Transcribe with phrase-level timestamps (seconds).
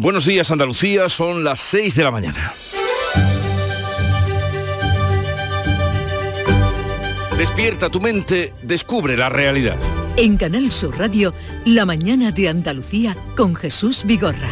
[0.00, 2.52] Buenos días Andalucía, son las 6 de la mañana.
[7.36, 9.76] Despierta tu mente, descubre la realidad.
[10.16, 11.34] En Canal Sur Radio,
[11.64, 14.48] La mañana de Andalucía con Jesús Vigorra.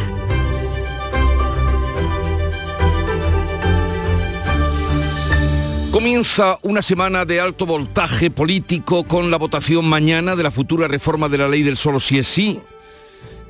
[5.93, 11.29] Comienza una semana de alto voltaje político con la votación mañana de la futura reforma
[11.29, 12.59] de la ley del solo si es sí,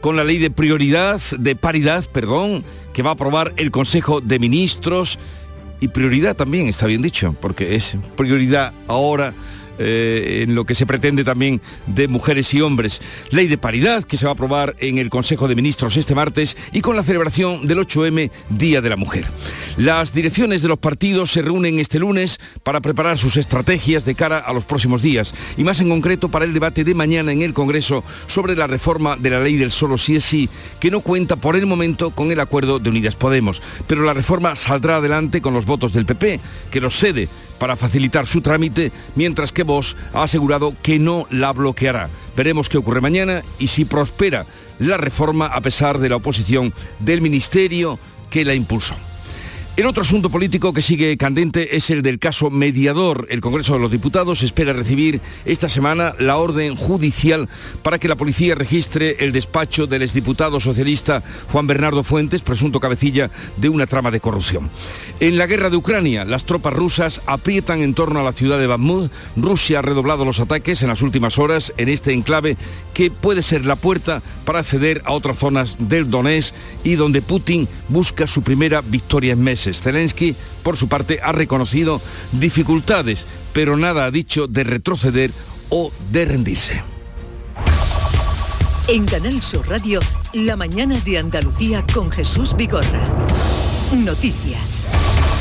[0.02, 4.40] con la ley de prioridad, de paridad, perdón, que va a aprobar el Consejo de
[4.40, 5.20] Ministros.
[5.80, 9.34] Y prioridad también, está bien dicho, porque es prioridad ahora
[9.80, 13.02] eh, en lo que se pretende también de mujeres y hombres.
[13.32, 16.58] Ley de paridad que se va a aprobar en el Consejo de Ministros este martes
[16.72, 19.26] y con la celebración del 8M Día de la Mujer.
[19.78, 24.40] Las direcciones de los partidos se reúnen este lunes para preparar sus estrategias de cara
[24.40, 27.54] a los próximos días y más en concreto para el debate de mañana en el
[27.54, 30.50] Congreso sobre la reforma de la ley del solo sí es sí,
[30.80, 33.62] que no cuenta por el momento con el acuerdo de Unidas Podemos.
[33.88, 36.40] Pero la reforma saldrá adelante con los votos del PP,
[36.72, 41.54] que los cede para facilitar su trámite, mientras que Vox ha asegurado que no la
[41.54, 42.10] bloqueará.
[42.36, 44.46] Veremos qué ocurre mañana y si prospera
[44.80, 48.00] la reforma a pesar de la oposición del Ministerio
[48.30, 48.96] que la impulsó.
[49.78, 53.28] El otro asunto político que sigue candente es el del caso mediador.
[53.30, 57.48] El Congreso de los Diputados espera recibir esta semana la orden judicial
[57.84, 63.30] para que la policía registre el despacho del exdiputado socialista Juan Bernardo Fuentes, presunto cabecilla
[63.58, 64.68] de una trama de corrupción.
[65.20, 68.66] En la guerra de Ucrania, las tropas rusas aprietan en torno a la ciudad de
[68.66, 69.12] Bakhmut.
[69.36, 72.58] Rusia ha redoblado los ataques en las últimas horas en este enclave
[72.96, 77.68] que puede ser la puerta para acceder a otras zonas del Donetsk y donde Putin
[77.90, 79.67] busca su primera victoria en meses.
[79.74, 82.02] Zelensky, por su parte, ha reconocido
[82.32, 85.32] dificultades, pero nada ha dicho de retroceder
[85.70, 86.84] o de rendirse.
[88.88, 90.00] En Canal Sur Radio,
[90.34, 93.04] la mañana de Andalucía con Jesús Vigorra.
[93.94, 94.88] Noticias.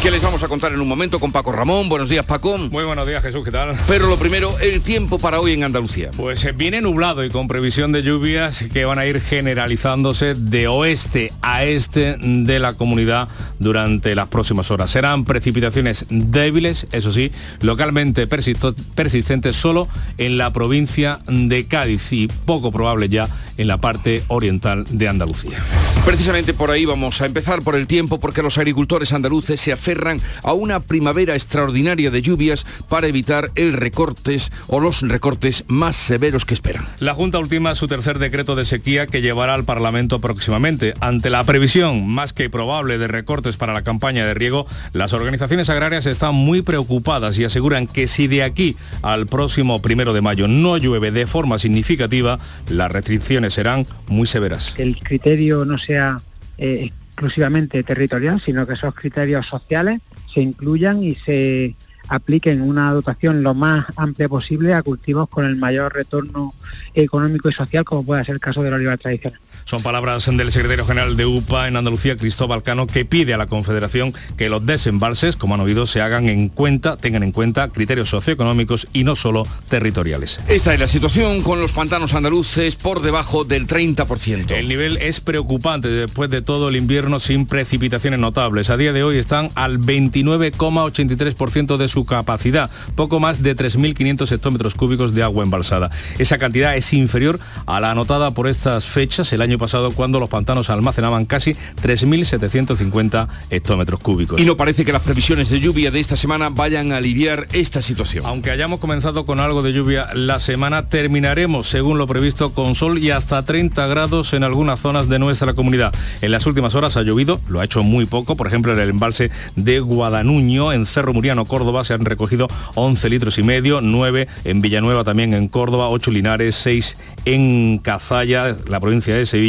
[0.07, 1.89] ¿Qué les vamos a contar en un momento con Paco Ramón?
[1.89, 2.57] Buenos días, Paco.
[2.59, 3.77] Muy buenos días, Jesús, ¿qué tal?
[3.89, 6.13] Pero lo primero, el tiempo para hoy en Andalucía.
[6.17, 10.69] Pues eh, viene nublado y con previsión de lluvias que van a ir generalizándose de
[10.69, 13.27] oeste a este de la comunidad
[13.59, 14.93] durante las próximas horas.
[14.93, 22.71] Serán precipitaciones débiles, eso sí, localmente persistentes solo en la provincia de Cádiz y poco
[22.71, 25.59] probable ya en la parte oriental de Andalucía.
[26.05, 30.21] Precisamente por ahí vamos a empezar por el tiempo porque los agricultores andaluces se aferran
[30.43, 36.45] a una primavera extraordinaria de lluvias para evitar el recortes o los recortes más severos
[36.45, 36.87] que esperan.
[36.99, 40.95] La Junta ultima su tercer decreto de sequía que llevará al Parlamento próximamente.
[41.01, 45.71] Ante la previsión más que probable de recortes para la campaña de riego, las organizaciones
[45.71, 50.49] agrarias están muy preocupadas y aseguran que si de aquí al próximo primero de mayo
[50.49, 54.75] no llueve de forma significativa, las restricciones serán muy severas.
[54.77, 56.21] El criterio no sea
[56.59, 61.75] eh, exclusivamente territorial, sino que esos criterios sociales se incluyan y se
[62.09, 66.53] apliquen una dotación lo más amplia posible a cultivos con el mayor retorno
[66.95, 69.41] económico y social, como puede ser el caso de la oliva tradicional.
[69.69, 73.49] Son palabras del secretario general de UPA en Andalucía, Cristóbal Cano, que pide a la
[73.49, 78.09] Confederación que los desembalses, como han oído, se hagan en cuenta, tengan en cuenta criterios
[78.11, 80.39] socioeconómicos y no solo territoriales.
[80.47, 84.53] Esta es la situación con los pantanos andaluces por debajo del 30%.
[84.53, 88.71] El nivel es preocupante después de todo el invierno sin precipitaciones notables.
[88.71, 94.77] A día de hoy están al 29,83% de su capacidad, poco más de 3.500 hectómetros
[94.77, 95.91] cúbicos de agua embalsada.
[96.21, 100.29] Esa cantidad es inferior a la anotada por estas fechas el año pasado cuando los
[100.29, 101.53] pantanos almacenaban casi
[101.83, 104.41] 3.750 hectómetros cúbicos.
[104.41, 107.83] Y no parece que las previsiones de lluvia de esta semana vayan a aliviar esta
[107.83, 108.25] situación.
[108.27, 112.99] Aunque hayamos comenzado con algo de lluvia la semana, terminaremos, según lo previsto, con sol
[112.99, 115.95] y hasta 30 grados en algunas zonas de nuestra comunidad.
[116.21, 118.91] En las últimas horas ha llovido, lo ha hecho muy poco, por ejemplo en el
[118.91, 124.29] embalse de Guadanuño, en Cerro Muriano, Córdoba, se han recogido 11 litros y medio, 9
[124.45, 129.46] en Villanueva también en Córdoba, 8 Linares, 6 en Cazalla, la provincia de Sevilla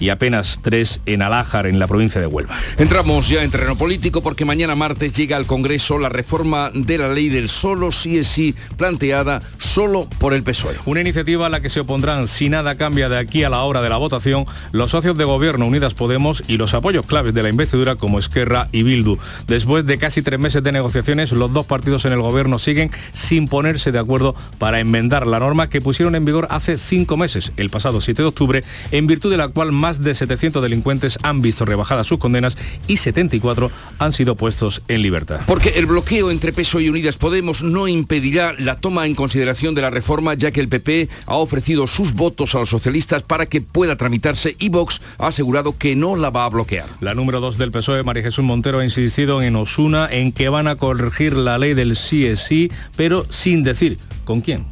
[0.00, 2.56] y apenas tres en Alájar, en la provincia de Huelva.
[2.78, 7.08] Entramos ya en terreno político porque mañana martes llega al Congreso la reforma de la
[7.08, 10.76] ley del solo sí es sí planteada solo por el PSOE.
[10.86, 13.82] Una iniciativa a la que se opondrán si nada cambia de aquí a la hora
[13.82, 17.50] de la votación los socios de gobierno Unidas Podemos y los apoyos claves de la
[17.50, 19.18] investidura como Esquerra y Bildu.
[19.46, 23.48] Después de casi tres meses de negociaciones, los dos partidos en el gobierno siguen sin
[23.48, 27.70] ponerse de acuerdo para enmendar la norma que pusieron en vigor hace cinco meses, el
[27.70, 31.64] pasado 7 de octubre, en virtud de la cual más de 700 delincuentes han visto
[31.64, 35.40] rebajadas sus condenas y 74 han sido puestos en libertad.
[35.46, 39.82] Porque el bloqueo entre PSOE y Unidas Podemos no impedirá la toma en consideración de
[39.82, 43.60] la reforma, ya que el PP ha ofrecido sus votos a los socialistas para que
[43.60, 46.86] pueda tramitarse y Vox ha asegurado que no la va a bloquear.
[47.00, 50.68] La número 2 del PSOE, María Jesús Montero, ha insistido en Osuna en que van
[50.68, 54.66] a corregir la ley del sí es sí, pero sin decir con quién.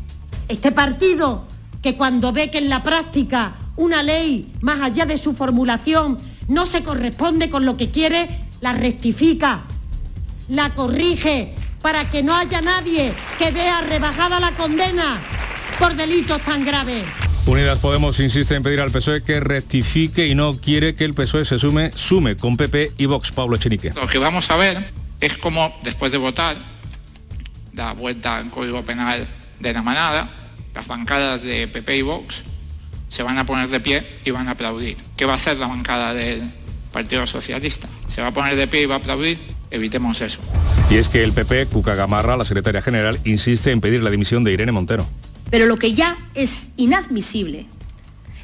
[0.49, 1.47] Este partido
[1.83, 6.19] que cuando ve que en la práctica una ley, más allá de su formulación,
[6.49, 8.29] no se corresponde con lo que quiere,
[8.61, 9.61] la rectifica,
[10.49, 15.21] la corrige, para que no haya nadie que vea rebajada la condena
[15.79, 17.05] por delitos tan graves.
[17.45, 21.45] Unidas Podemos insiste en pedir al PSOE que rectifique y no quiere que el PSOE
[21.45, 23.93] se sume, sume con PP y Vox, Pablo Chenique.
[23.97, 26.57] Lo que vamos a ver es cómo después de votar,
[27.73, 29.27] da vuelta al Código Penal
[29.59, 30.42] de la manada,
[30.75, 32.45] las bancadas de PP y Vox
[33.09, 34.97] se van a poner de pie y van a aplaudir.
[35.17, 36.51] ¿Qué va a hacer la bancada del
[36.93, 37.89] Partido Socialista?
[38.09, 39.39] ¿Se va a poner de pie y va a aplaudir?
[39.71, 40.39] Evitemos eso.
[40.91, 44.45] Y es que el PP, Cuca Gamarra, la secretaria general, insiste en pedir la dimisión
[44.45, 45.07] de Irene Montero.
[45.51, 47.67] Pero lo que ya es inadmisible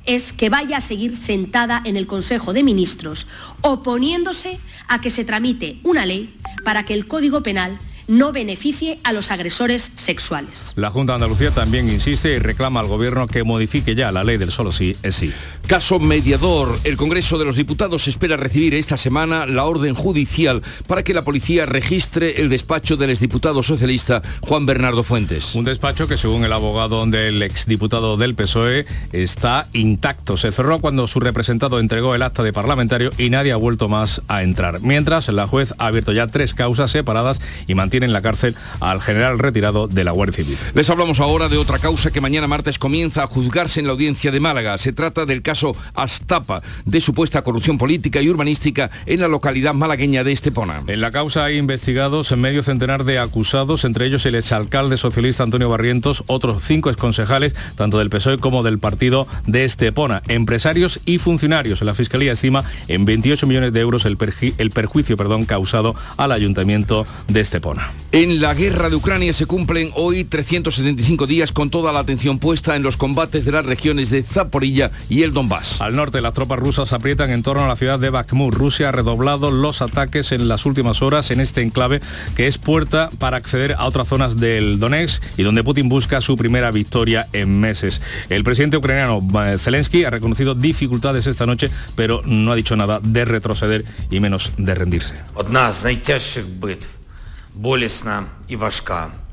[0.05, 3.27] es que vaya a seguir sentada en el Consejo de Ministros
[3.61, 4.59] oponiéndose
[4.89, 7.79] a que se tramite una ley para que el Código Penal
[8.09, 10.73] no beneficie a los agresores sexuales.
[10.77, 14.39] La Junta de Andalucía también insiste y reclama al Gobierno que modifique ya la ley
[14.39, 15.33] del solo sí es sí.
[15.69, 16.79] Caso mediador.
[16.85, 21.25] El Congreso de los Diputados espera recibir esta semana la orden judicial para que la
[21.25, 25.55] policía registre el despacho del exdiputado socialista Juan Bernardo Fuentes.
[25.55, 30.39] Un despacho que según el abogado del exdiputado del PSOE está intacto.
[30.39, 34.23] Se cerró cuando su representado entregó el acta de parlamentario y nadie ha vuelto más
[34.27, 34.81] a entrar.
[34.81, 39.03] Mientras la juez ha abierto ya tres causas separadas y mantiene en la cárcel al
[39.03, 40.57] general retirado de la Guardia Civil.
[40.73, 44.31] Les hablamos ahora de otra causa que mañana martes comienza a juzgarse en la audiencia
[44.31, 44.79] de Málaga.
[44.79, 45.58] Se trata del caso
[45.95, 50.83] Astapa de supuesta corrupción política y urbanística en la localidad malagueña de Estepona.
[50.87, 55.43] En la causa hay investigados en medio centenar de acusados, entre ellos el exalcalde socialista
[55.43, 61.19] Antonio Barrientos, otros cinco exconcejales, tanto del PSOE como del partido de Estepona, empresarios y
[61.19, 61.83] funcionarios.
[61.83, 64.17] La Fiscalía estima en 28 millones de euros el,
[64.59, 67.93] el perjuicio perdón, causado al ayuntamiento de Estepona.
[68.13, 72.77] En la guerra de Ucrania se cumplen hoy 375 días con toda la atención puesta
[72.77, 75.48] en los combates de las regiones de Zaporilla y el Donbass.
[75.81, 78.53] Al norte, las tropas rusas aprietan en torno a la ciudad de Bakhmut.
[78.53, 82.03] Rusia ha redoblado los ataques en las últimas horas en este enclave
[82.37, 86.37] que es puerta para acceder a otras zonas del Donetsk y donde Putin busca su
[86.37, 88.03] primera victoria en meses.
[88.29, 93.01] El presidente ucraniano eh, Zelensky ha reconocido dificultades esta noche, pero no ha dicho nada
[93.03, 95.15] de retroceder y menos de rendirse.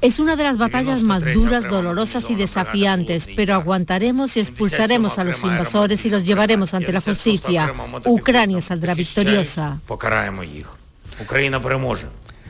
[0.01, 5.23] Es una de las batallas más duras, dolorosas y desafiantes, pero aguantaremos y expulsaremos a
[5.23, 7.71] los invasores y los llevaremos ante la justicia.
[8.05, 9.79] Ucrania saldrá victoriosa.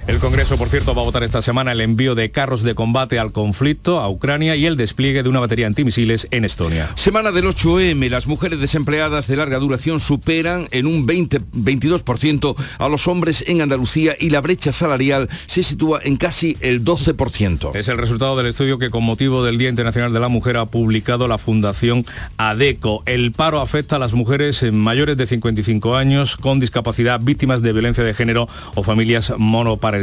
[0.07, 3.17] El Congreso, por cierto, va a votar esta semana el envío de carros de combate
[3.17, 6.91] al conflicto a Ucrania y el despliegue de una batería antimisiles en Estonia.
[6.93, 8.07] Semana del 8M.
[8.09, 13.63] Las mujeres desempleadas de larga duración superan en un 20, 22% a los hombres en
[13.63, 17.75] Andalucía y la brecha salarial se sitúa en casi el 12%.
[17.75, 20.67] Es el resultado del estudio que con motivo del Día Internacional de la Mujer ha
[20.67, 22.05] publicado la Fundación
[22.37, 23.01] ADECO.
[23.07, 28.03] El paro afecta a las mujeres mayores de 55 años con discapacidad, víctimas de violencia
[28.03, 29.94] de género o familias monoparentales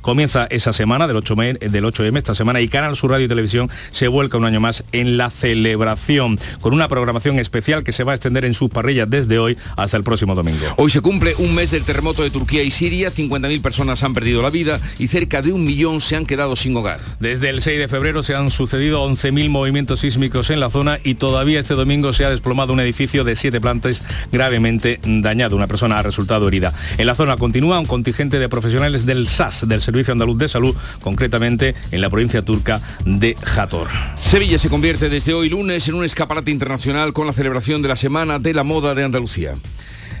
[0.00, 3.70] Comienza esa semana del 8M, del 8M esta semana y Canal Sur Radio y Televisión
[3.90, 8.12] se vuelca un año más en la celebración con una programación especial que se va
[8.12, 10.66] a extender en sus parrillas desde hoy hasta el próximo domingo.
[10.76, 14.42] Hoy se cumple un mes del terremoto de Turquía y Siria, 50.000 personas han perdido
[14.42, 17.00] la vida y cerca de un millón se han quedado sin hogar.
[17.20, 21.14] Desde el 6 de febrero se han sucedido 11.000 movimientos sísmicos en la zona y
[21.14, 25.56] todavía este domingo se ha desplomado un edificio de siete plantas gravemente dañado.
[25.56, 26.72] Una persona ha resultado herida.
[26.98, 30.76] En la zona continúa un contingente de profesionales del SAS, del Servicio Andaluz de Salud,
[31.00, 33.88] concretamente en la provincia turca de Jator.
[34.18, 37.96] Sevilla se convierte desde hoy lunes en un escaparate internacional con la celebración de la
[37.96, 39.54] Semana de la Moda de Andalucía.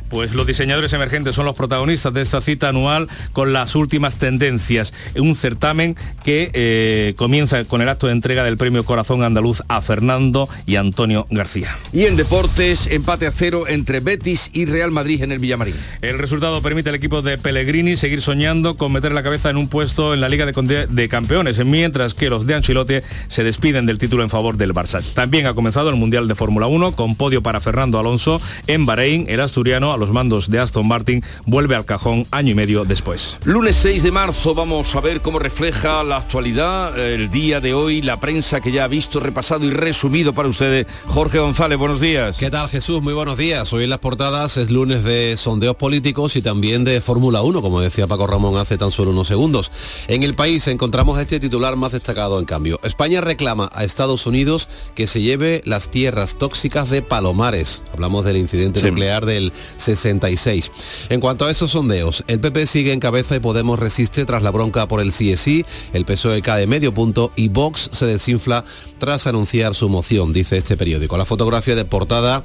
[0.08, 4.94] Pues los diseñadores emergentes son los protagonistas de esta cita anual con las últimas tendencias.
[5.16, 9.80] Un certamen que eh, comienza con el acto de entrega del premio Corazón Andaluz a
[9.80, 11.76] Fernando y Antonio García.
[11.92, 15.76] Y en deportes, empate a cero entre Betis y Real Madrid en el Villamarín.
[16.02, 19.68] El resultado permite al equipo de Pellegrini seguir soñando con meter la cabeza en un
[19.68, 22.96] puesto en la Liga de, de Campeones, mientras que los de Ancelotti
[23.28, 25.02] se despiden del título en favor del Barça.
[25.14, 29.26] También ha comenzado el Mundial de Fórmula 1 con podio para Fernando Alonso en Bahrein,
[29.28, 33.38] el asturiano a los mandos de Aston Martin vuelve al cajón año y medio después.
[33.44, 38.02] Lunes 6 de marzo vamos a ver cómo refleja la actualidad, el día de hoy,
[38.02, 40.86] la prensa que ya ha visto, repasado y resumido para ustedes.
[41.06, 42.36] Jorge González, buenos días.
[42.38, 43.02] ¿Qué tal Jesús?
[43.02, 43.72] Muy buenos días.
[43.72, 47.80] Hoy en las portadas es lunes de sondeos políticos y también de Fórmula 1, como
[47.80, 49.70] decía Paco Ramón hace tan solo unos segundos.
[50.08, 52.78] En el país encontramos este titular más destacado en cambio.
[52.82, 57.82] España reclama a Estados Unidos que se lleve las tierras tóxicas de Palomares.
[57.92, 59.52] Hablamos del incidente nuclear del
[59.94, 60.70] 66.
[61.10, 64.50] En cuanto a esos sondeos, el PP sigue en cabeza y Podemos resiste tras la
[64.50, 68.64] bronca por el CSI, el PSOE cae medio punto y Vox se desinfla
[68.98, 71.16] tras anunciar su moción, dice este periódico.
[71.16, 72.42] La fotografía de portada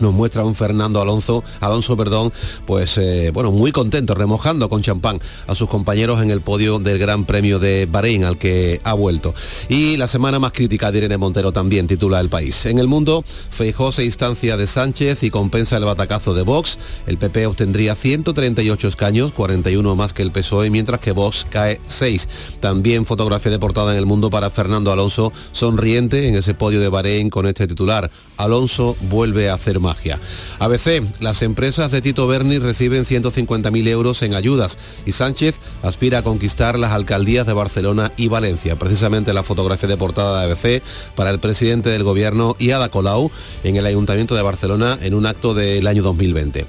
[0.00, 2.32] nos muestra un Fernando Alonso, Alonso, perdón,
[2.66, 6.98] pues eh, bueno, muy contento, remojando con champán a sus compañeros en el podio del
[6.98, 9.34] Gran Premio de Bahrein al que ha vuelto.
[9.68, 12.66] Y la semana más crítica de Irene Montero también titula El País.
[12.66, 16.78] En el mundo, Feijó se instancia de Sánchez y compensa el batacazo de Vox.
[17.06, 22.28] El PP obtendría 138 escaños, 41 más que el PSOE, mientras que Vox cae 6.
[22.60, 26.88] También fotografía de portada en el mundo para Fernando Alonso, sonriente en ese podio de
[26.88, 28.10] Bahrein con este titular.
[28.36, 30.18] Alonso vuelve a hacer magia.
[30.58, 36.22] ABC, las empresas de Tito Berni reciben 150.000 euros en ayudas y Sánchez aspira a
[36.22, 38.78] conquistar las alcaldías de Barcelona y Valencia.
[38.78, 40.82] Precisamente la fotografía de portada de ABC
[41.14, 43.30] para el presidente del gobierno y Ada Colau
[43.64, 46.66] en el Ayuntamiento de Barcelona en un acto del año 2020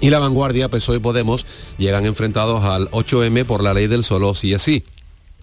[0.00, 1.46] y la vanguardia, PSOE y Podemos
[1.78, 4.84] llegan enfrentados al 8M por la ley del solo sí así.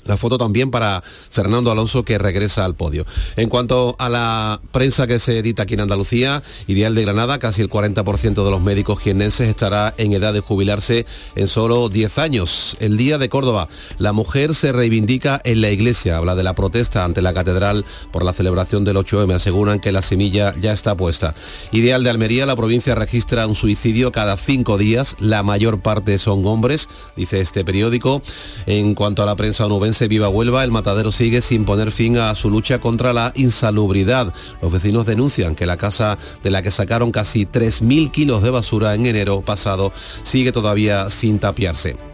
[0.06, 3.06] La foto también para Fernando Alonso que regresa al podio.
[3.36, 7.62] En cuanto a la prensa que se edita aquí en Andalucía, Ideal de Granada, casi
[7.62, 11.06] el 40% de los médicos jienenses estará en edad de jubilarse
[11.36, 12.78] en solo 10 años.
[12.80, 13.68] El Día de Córdoba,
[13.98, 18.24] la mujer se reivindica en la iglesia, habla de la protesta ante la catedral por
[18.24, 21.36] la celebración del 8M, aseguran que la semilla ya está puesta.
[21.72, 26.46] Ideal de Almería, la provincia registra un suicidio cada cinco días, la mayor parte son
[26.46, 28.22] hombres, dice este periódico.
[28.66, 32.18] En cuanto a la prensa onubense, se Viva Huelva, el matadero sigue sin poner fin
[32.18, 34.34] a su lucha contra la insalubridad.
[34.62, 38.94] Los vecinos denuncian que la casa de la que sacaron casi 3.000 kilos de basura
[38.96, 39.94] en enero pasado
[40.24, 42.11] sigue todavía sin tapiarse.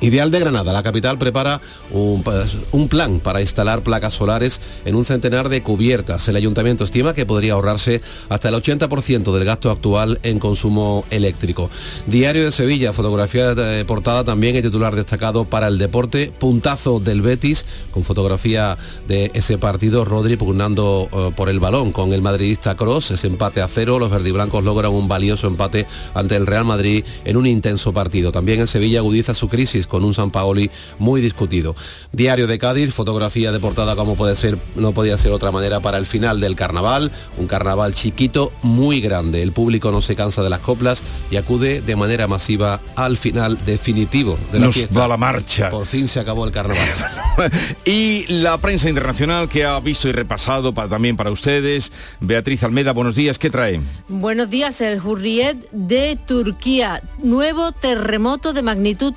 [0.00, 5.50] Ideal de Granada, la capital prepara un, plan para instalar placas solares en un centenar
[5.50, 6.26] de cubiertas.
[6.26, 11.68] El ayuntamiento estima que podría ahorrarse hasta el 80% del gasto actual en consumo eléctrico.
[12.06, 17.20] Diario de Sevilla, fotografía de portada también el titular destacado para el deporte, puntazo del
[17.20, 22.74] Betis, con fotografía de ese partido, Rodri pugnando eh, por el balón con el madridista
[22.74, 27.04] Cross, ese empate a cero, los verdiblancos logran un valioso empate ante el Real Madrid
[27.26, 28.32] en un intenso partido.
[28.32, 31.76] También en Sevilla agudiza su crisis con un San Paoli muy discutido.
[32.12, 35.98] Diario de Cádiz, fotografía de portada como puede ser, no podía ser otra manera para
[35.98, 39.42] el final del carnaval, un carnaval chiquito muy grande.
[39.42, 43.58] El público no se cansa de las coplas y acude de manera masiva al final
[43.66, 45.00] definitivo de la Nos fiesta.
[45.00, 45.68] va la marcha.
[45.68, 46.88] Por fin se acabó el carnaval.
[47.84, 51.90] y la prensa internacional que ha visto y repasado para, también para ustedes.
[52.20, 53.80] Beatriz Almeda, buenos días, ¿qué trae?
[54.08, 57.02] Buenos días, el Hurriyet de Turquía.
[57.18, 59.14] Nuevo terremoto de magnitud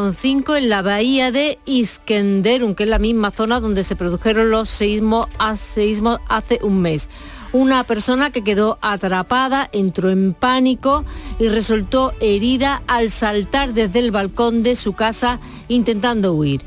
[0.00, 4.70] 4,5 en la bahía de Iskenderun, que es la misma zona donde se produjeron los
[4.70, 7.08] seísmos, seísmos hace un mes
[7.52, 11.04] una persona que quedó atrapada, entró en pánico
[11.40, 16.62] y resultó herida al saltar desde el balcón de su casa intentando huir.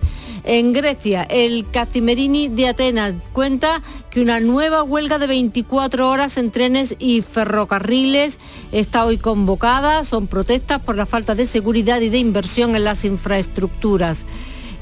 [0.46, 6.52] En Grecia, el Cacimerini de Atenas cuenta que una nueva huelga de 24 horas en
[6.52, 8.40] trenes y ferrocarriles
[8.74, 10.04] está hoy convocada.
[10.04, 14.26] Son protestas por la falta de seguridad y de inversión en las infraestructuras.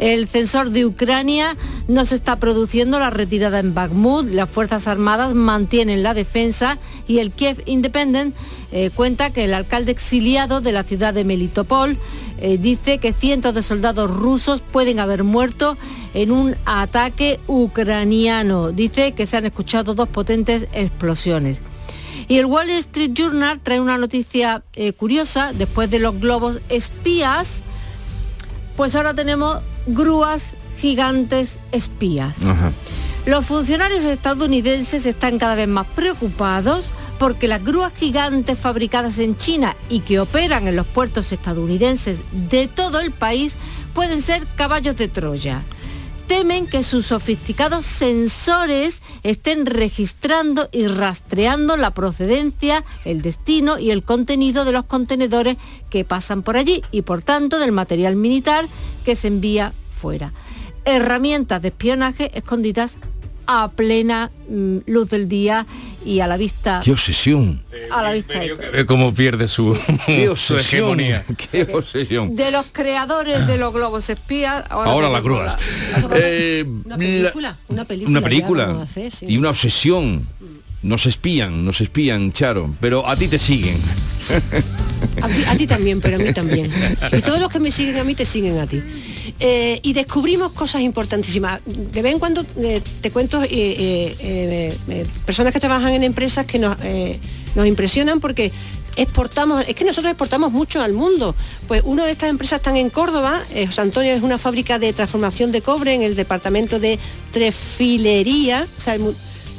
[0.02, 1.56] El censor de Ucrania
[1.88, 7.20] no se está produciendo la retirada en Bakhmut, las Fuerzas Armadas mantienen la defensa y
[7.20, 8.36] el Kiev Independent
[8.72, 12.00] eh, cuenta que el alcalde exiliado de la ciudad de Melitopol
[12.40, 15.78] eh, dice que cientos de soldados rusos pueden haber muerto
[16.16, 18.72] en un ataque ucraniano.
[18.72, 21.62] Dice que se han escuchado dos potentes explosiones.
[22.28, 27.62] Y el Wall Street Journal trae una noticia eh, curiosa, después de los globos espías,
[28.76, 32.36] pues ahora tenemos grúas gigantes espías.
[33.26, 39.76] Los funcionarios estadounidenses están cada vez más preocupados porque las grúas gigantes fabricadas en China
[39.90, 42.18] y que operan en los puertos estadounidenses
[42.50, 43.56] de todo el país
[43.94, 45.62] pueden ser caballos de Troya.
[46.32, 54.04] Temen que sus sofisticados sensores estén registrando y rastreando la procedencia, el destino y el
[54.04, 55.58] contenido de los contenedores
[55.90, 58.70] que pasan por allí y por tanto del material militar
[59.04, 60.32] que se envía fuera.
[60.86, 62.96] Herramientas de espionaje escondidas
[63.48, 65.66] a plena mm, luz del día
[66.06, 66.82] y a la vista.
[66.84, 67.64] ¡Qué obsesión!
[67.92, 70.60] A la vista de, Ve cómo pierde su, ¡Qué su obsesión!
[70.60, 71.26] hegemonía.
[71.52, 72.36] ¡Qué obsesión!
[72.36, 74.64] de los creadores de los globos espías.
[74.70, 75.58] Ahora, la-
[76.16, 78.10] Eh, Una la- película, una película.
[78.20, 79.26] una película hacer, sí.
[79.30, 80.28] y una obsesión.
[80.84, 83.78] Nos espían, nos espían, Charo, pero a ti te siguen.
[85.48, 86.72] A ti, también, pero a mí también.
[87.12, 88.82] Y todos los que me siguen a mí te siguen a ti.
[89.40, 91.60] Eh, y descubrimos cosas importantísimas.
[91.66, 96.78] De vez en cuando eh, te cuento eh, personas que trabajan en empresas que nos,
[97.56, 98.52] nos impresionan porque
[98.96, 101.36] exportamos, es que nosotros exportamos mucho al mundo.
[101.68, 104.94] Pues una de estas empresas están en Córdoba, eh, José Antonio es una fábrica de
[104.94, 107.00] transformación de cobre en el departamento de
[107.32, 108.68] trefilería.
[108.78, 108.82] O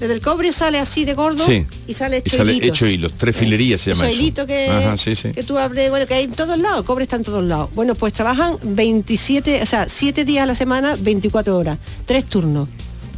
[0.02, 1.64] desde el cobre sale así de gordo Sí.
[1.86, 2.76] y sale Y hecho sale hilitos.
[2.76, 5.30] hecho hilos, tres filerías se llama Eso, hilito que, Ajá, sí, sí.
[5.30, 7.70] que tú abres, bueno, que hay en todos lados, cobre está en todos lados.
[7.74, 12.68] Bueno, pues trabajan 27, o sea, 7 días a la semana, 24 horas, tres turnos.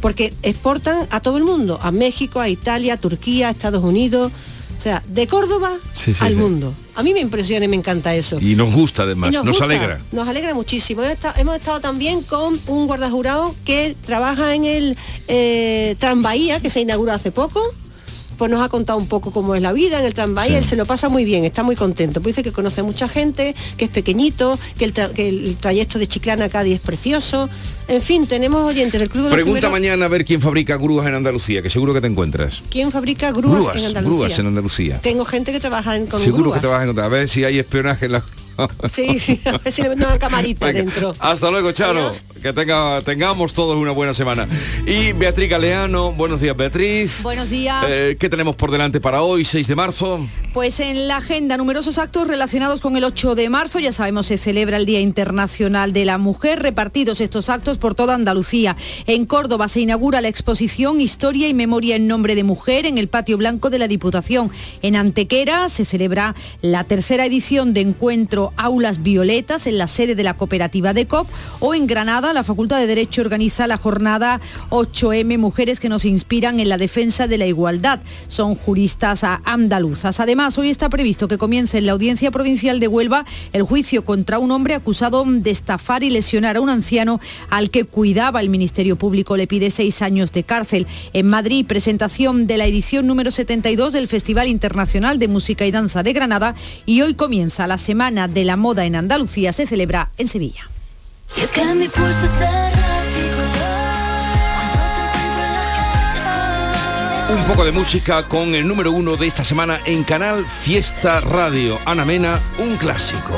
[0.01, 4.31] Porque exportan a todo el mundo, a México, a Italia, a Turquía, a Estados Unidos.
[4.77, 6.39] O sea, de Córdoba Sí, sí, al sí.
[6.39, 6.73] mundo.
[6.95, 8.39] A mí me impresiona y me encanta eso.
[8.39, 9.99] Y nos gusta además, nos, gusta, alegra.
[10.11, 11.01] Nos alegra muchísimo.
[11.01, 16.69] Hemos estado, hemos estado también con un guardajurado que trabaja en el eh, Tranvía, que
[16.69, 17.61] se inauguró hace poco.
[18.37, 20.45] Pues nos ha contado un poco cómo es la vida en el Tranvía.
[20.45, 20.53] Sí.
[20.55, 22.21] Él se lo pasa muy bien, está muy contento.
[22.21, 25.99] Pues dice que conoce mucha gente, que es pequeñito, que el, tra- que el trayecto
[25.99, 27.49] de Chiclana a Cádiz es precioso.
[27.87, 31.07] En fin, tenemos oyentes del Club de los Pregunta mañana a ver quién fabrica grúas
[31.07, 32.61] en Andalucía, que seguro que te encuentras.
[32.69, 34.17] ¿Quién fabrica grúas, Grúas, en Andalucía?
[34.25, 34.99] grúas en Andalucía.
[35.01, 36.59] Tengo gente que trabaja en, con Seguro grúas.
[36.61, 38.23] que te vas a ver si hay espionaje en la...
[38.91, 41.15] Sí, sí, a ver si le meten una camarita Venga, dentro.
[41.19, 41.99] Hasta luego, Charo.
[41.99, 42.25] Adiós.
[42.41, 44.47] Que tenga, tengamos todos una buena semana.
[44.85, 47.21] Y Beatriz Galeano, buenos días, Beatriz.
[47.23, 47.85] Buenos días.
[47.87, 50.27] Eh, ¿Qué tenemos por delante para hoy, 6 de marzo?
[50.53, 54.37] Pues en la agenda numerosos actos relacionados con el 8 de marzo, ya sabemos se
[54.37, 58.77] celebra el Día Internacional de la Mujer, repartidos estos actos por toda Andalucía.
[59.05, 63.09] En Córdoba se inaugura la exposición Historia y Memoria en Nombre de Mujer en el
[63.09, 64.51] Patio Blanco de la Diputación.
[64.81, 70.23] En Antequera se celebra la tercera edición de Encuentro Aulas Violetas en la sede de
[70.23, 71.27] la cooperativa de COP
[71.59, 76.59] o en Granada la Facultad de Derecho organiza la jornada 8M Mujeres que nos inspiran
[76.59, 77.99] en la defensa de la igualdad.
[78.27, 80.19] Son juristas a- andaluzas.
[80.19, 84.39] Además, hoy está previsto que comience en la Audiencia Provincial de Huelva el juicio contra
[84.39, 88.95] un hombre acusado de estafar y lesionar a un anciano al que cuidaba el Ministerio
[88.97, 89.37] Público.
[89.37, 90.87] Le pide seis años de cárcel.
[91.13, 96.03] En Madrid, presentación de la edición número 72 del Festival Internacional de Música y Danza
[96.03, 99.51] de Granada y hoy comienza la Semana de la Moda en Andalucía.
[99.51, 100.69] Se celebra en Sevilla.
[101.35, 102.27] Es que mi pulso
[107.27, 111.79] Un poco de música con el número uno de esta semana en Canal Fiesta Radio.
[111.85, 113.33] Ana Mena, un clásico.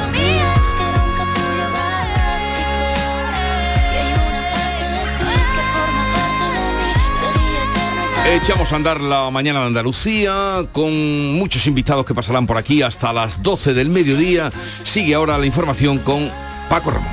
[8.29, 13.13] Echamos a andar la mañana de Andalucía con muchos invitados que pasarán por aquí hasta
[13.13, 14.51] las 12 del mediodía.
[14.83, 16.29] Sigue ahora la información con
[16.69, 17.09] Paco Ramón.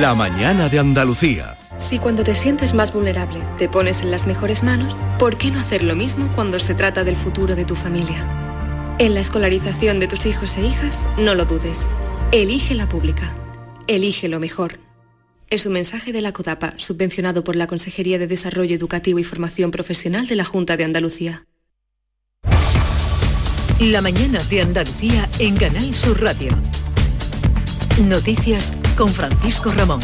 [0.00, 1.56] La mañana de Andalucía.
[1.78, 5.60] Si cuando te sientes más vulnerable te pones en las mejores manos, ¿por qué no
[5.60, 8.47] hacer lo mismo cuando se trata del futuro de tu familia?
[9.00, 11.86] En la escolarización de tus hijos e hijas, no lo dudes.
[12.32, 13.32] Elige la pública.
[13.86, 14.80] Elige lo mejor.
[15.50, 19.70] Es un mensaje de la CODAPA, subvencionado por la Consejería de Desarrollo Educativo y Formación
[19.70, 21.44] Profesional de la Junta de Andalucía.
[23.78, 26.50] La mañana de Andalucía en Canal Sur Radio.
[28.02, 30.00] Noticias con Francisco Ramón.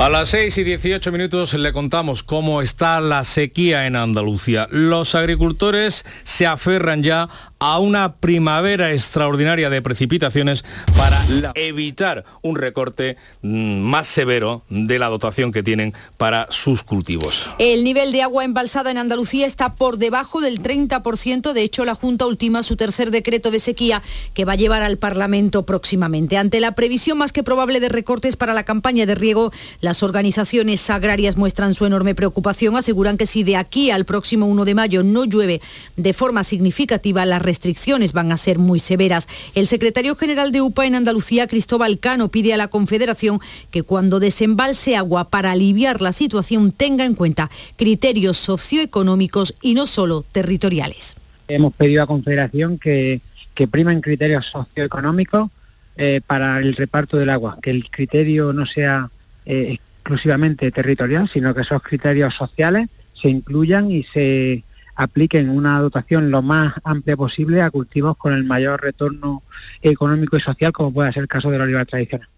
[0.00, 4.66] A las 6 y 18 minutos le contamos cómo está la sequía en Andalucía.
[4.70, 7.28] Los agricultores se aferran ya
[7.60, 10.64] a una primavera extraordinaria de precipitaciones
[10.96, 11.22] para
[11.54, 17.48] evitar un recorte mm, más severo de la dotación que tienen para sus cultivos.
[17.58, 21.52] El nivel de agua embalsada en Andalucía está por debajo del 30%.
[21.52, 24.96] De hecho, la Junta ultima su tercer decreto de sequía que va a llevar al
[24.96, 26.38] Parlamento próximamente.
[26.38, 30.88] Ante la previsión más que probable de recortes para la campaña de riego, las organizaciones
[30.88, 32.76] agrarias muestran su enorme preocupación.
[32.76, 35.60] Aseguran que si de aquí al próximo 1 de mayo no llueve
[35.96, 39.26] de forma significativa, las restricciones van a ser muy severas.
[39.56, 43.40] El secretario general de UPA en Andalucía, Cristóbal Cano, pide a la Confederación
[43.72, 49.88] que cuando desembalse agua para aliviar la situación tenga en cuenta criterios socioeconómicos y no
[49.88, 51.16] solo territoriales.
[51.48, 53.20] Hemos pedido a Confederación que,
[53.54, 55.50] que primen criterios socioeconómicos
[55.96, 59.10] eh, para el reparto del agua, que el criterio no sea
[59.44, 62.88] eh, exclusivamente territorial, sino que esos criterios sociales
[63.20, 64.62] se incluyan y se
[65.00, 69.42] apliquen una dotación lo más amplia posible a cultivos con el mayor retorno
[69.80, 72.28] económico y social, como puede ser el caso del olivar tradicional.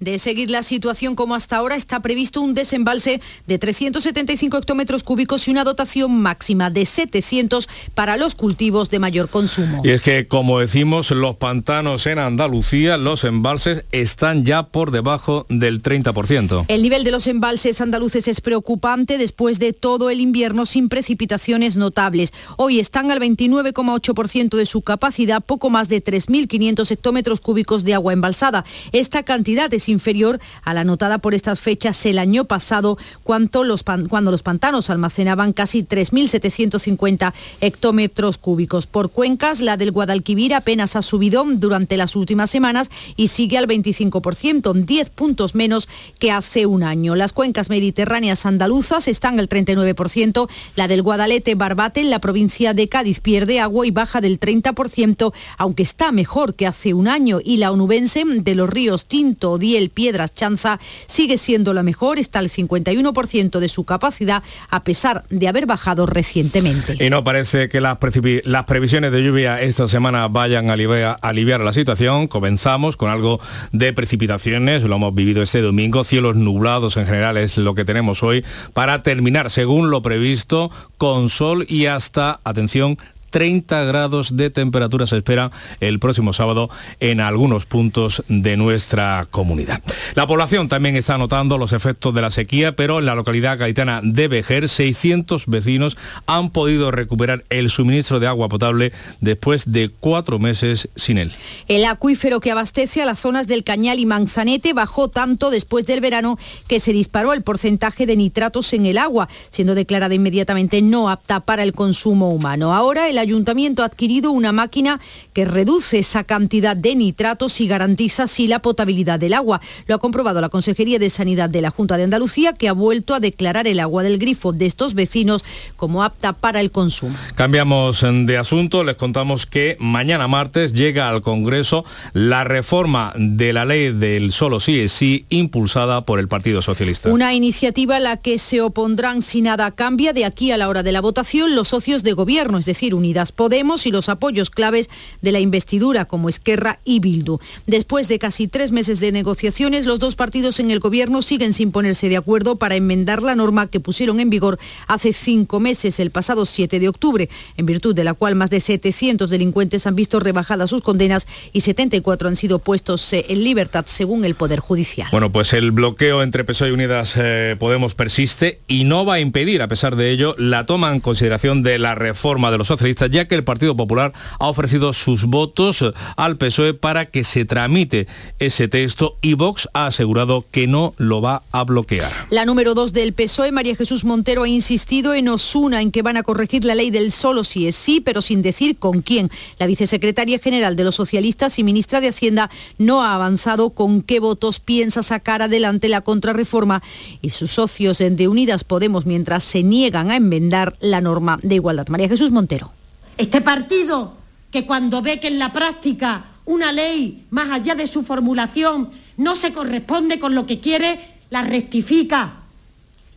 [0.00, 5.48] De seguir la situación como hasta ahora, está previsto un desembalse de 375 hectómetros cúbicos
[5.48, 9.82] y una dotación máxima de 700 para los cultivos de mayor consumo.
[9.84, 15.46] Y es que, como decimos, los pantanos en Andalucía, los embalses están ya por debajo
[15.48, 16.66] del 30%.
[16.68, 21.76] El nivel de los embalses andaluces es preocupante después de todo el invierno sin precipitaciones
[21.76, 22.32] notables.
[22.56, 28.12] Hoy están al 29,8% de su capacidad, poco más de 3.500 hectómetros cúbicos de agua
[28.12, 28.64] embalsada.
[28.92, 33.82] Esta cantidad es inferior a la anotada por estas fechas el año pasado, cuando los,
[33.82, 38.86] cuando los pantanos almacenaban casi 3.750 hectómetros cúbicos.
[38.86, 43.66] Por cuencas, la del Guadalquivir apenas ha subido durante las últimas semanas y sigue al
[43.66, 47.16] 25%, 10 puntos menos que hace un año.
[47.16, 52.88] Las cuencas mediterráneas andaluzas están al 39%, la del Guadalete Barbate en la provincia de
[52.88, 57.56] Cádiz pierde agua y baja del 30%, aunque está mejor que hace un año, y
[57.56, 62.50] la onubense de los ríos Tinto, Diel, Piedras, Chanza sigue siendo la mejor, está al
[62.50, 66.96] 51% de su capacidad, a pesar de haber bajado recientemente.
[67.00, 67.96] Y no parece que las,
[68.44, 72.28] las previsiones de lluvia esta semana vayan a aliviar, a aliviar la situación.
[72.28, 73.40] Comenzamos con algo
[73.72, 78.22] de precipitaciones, lo hemos vivido este domingo, cielos nublados en general es lo que tenemos
[78.22, 82.98] hoy, para terminar, según lo previsto, con sol y hasta, atención,
[83.30, 89.82] 30 grados de temperatura se espera el próximo sábado en algunos puntos de nuestra comunidad.
[90.14, 94.00] La población también está notando los efectos de la sequía, pero en la localidad gaditana
[94.02, 100.38] de Vejer, 600 vecinos han podido recuperar el suministro de agua potable después de cuatro
[100.38, 101.32] meses sin él.
[101.68, 106.00] El acuífero que abastece a las zonas del Cañal y Manzanete bajó tanto después del
[106.00, 111.10] verano que se disparó el porcentaje de nitratos en el agua, siendo declarada inmediatamente no
[111.10, 112.74] apta para el consumo humano.
[112.74, 115.00] Ahora el ayuntamiento ha adquirido una máquina
[115.32, 119.60] que reduce esa cantidad de nitratos y garantiza así la potabilidad del agua.
[119.86, 123.14] Lo ha comprobado la Consejería de Sanidad de la Junta de Andalucía, que ha vuelto
[123.14, 125.44] a declarar el agua del grifo de estos vecinos
[125.76, 127.16] como apta para el consumo.
[127.34, 133.64] Cambiamos de asunto, les contamos que mañana martes llega al Congreso la reforma de la
[133.64, 137.10] ley del solo sí es sí impulsada por el Partido Socialista.
[137.10, 140.82] Una iniciativa a la que se opondrán si nada cambia de aquí a la hora
[140.82, 144.90] de la votación los socios de gobierno, es decir, Unidas Podemos y los apoyos claves
[145.22, 147.38] de la investidura como Esquerra y Bildu.
[147.66, 151.72] Después de casi tres meses de negociaciones, los dos partidos en el gobierno siguen sin
[151.72, 156.10] ponerse de acuerdo para enmendar la norma que pusieron en vigor hace cinco meses, el
[156.10, 160.20] pasado 7 de octubre, en virtud de la cual más de 700 delincuentes han visto
[160.20, 165.08] rebajadas sus condenas y 74 han sido puestos eh, en libertad según el Poder Judicial.
[165.12, 169.20] Bueno, pues el bloqueo entre PSOE y Unidas eh, Podemos persiste y no va a
[169.20, 172.97] impedir, a pesar de ello, la toma en consideración de la reforma de los socialistas,
[173.06, 177.44] ya que el Partido Popular ha ofrecido sus votos eh, al PSOE para que se
[177.44, 178.06] tramite
[178.38, 182.12] ese texto y Vox ha asegurado que no lo va a bloquear.
[182.30, 186.16] La número dos del PSOE, María Jesús Montero, ha insistido en Osuna en que van
[186.16, 189.30] a corregir la ley del solo si es sí, pero sin decir con quién.
[189.58, 194.20] La vicesecretaria general de los socialistas y ministra de Hacienda no ha avanzado con qué
[194.20, 196.82] votos piensa sacar adelante la contrarreforma
[197.22, 201.88] y sus socios de Unidas Podemos mientras se niegan a enmendar la norma de igualdad.
[201.88, 202.72] María Jesús Montero.
[203.18, 204.16] Este partido
[204.52, 209.34] que cuando ve que en la práctica una ley, más allá de su formulación, no
[209.34, 212.34] se corresponde con lo que quiere, la rectifica,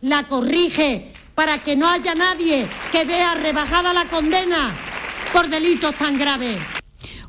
[0.02, 4.74] la corrige, para que no haya nadie que vea rebajada la condena
[5.32, 6.58] por delitos tan graves.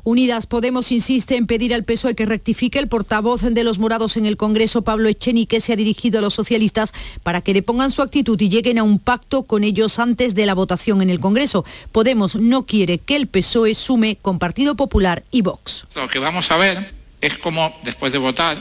[0.04, 4.26] Unidas Podemos insiste en pedir al PSOE que rectifique el portavoz de los morados en
[4.26, 8.38] el Congreso, Pablo Echenique, se ha dirigido a los socialistas para que depongan su actitud
[8.38, 11.64] y lleguen a un pacto con ellos antes de la votación en el Congreso.
[11.90, 15.86] Podemos no quiere que el PSOE sume con Partido Popular y Vox.
[15.94, 18.58] Lo que vamos a ver es cómo después de votar,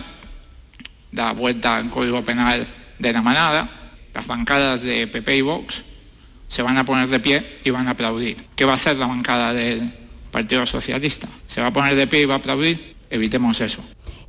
[1.12, 2.66] da vuelta al Código Penal
[3.00, 3.70] de la manada,
[4.14, 5.84] las bancadas de PP y Vox
[6.48, 8.38] se van a poner de pie y van a aplaudir.
[8.56, 10.03] ¿Qué va a hacer la bancada del
[10.34, 11.28] Partido Socialista?
[11.46, 12.96] ¿Se va a poner de pie y va a aplaudir?
[13.12, 13.84] Evitemos eso.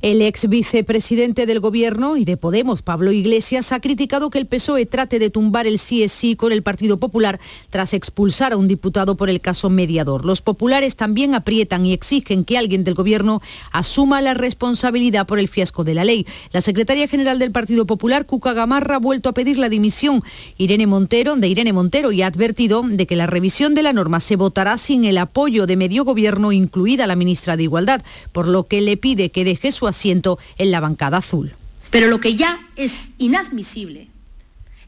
[0.05, 4.85] El ex vicepresidente del Gobierno y de Podemos, Pablo Iglesias, ha criticado que el PSOE
[4.85, 7.39] trate de tumbar el sí es sí con el Partido Popular
[7.71, 10.23] tras expulsar a un diputado por el caso mediador.
[10.23, 13.41] Los populares también aprietan y exigen que alguien del Gobierno
[13.71, 16.27] asuma la responsabilidad por el fiasco de la ley.
[16.51, 20.21] La secretaria general del Partido Popular, Cuca Gamarra, ha vuelto a pedir la dimisión
[20.59, 24.19] Irene Montero, de Irene Montero y ha advertido de que la revisión de la norma
[24.19, 28.67] se votará sin el apoyo de medio gobierno, incluida la ministra de Igualdad, por lo
[28.67, 31.53] que le pide que deje su asiento en la bancada azul.
[31.89, 34.09] Pero lo que ya es inadmisible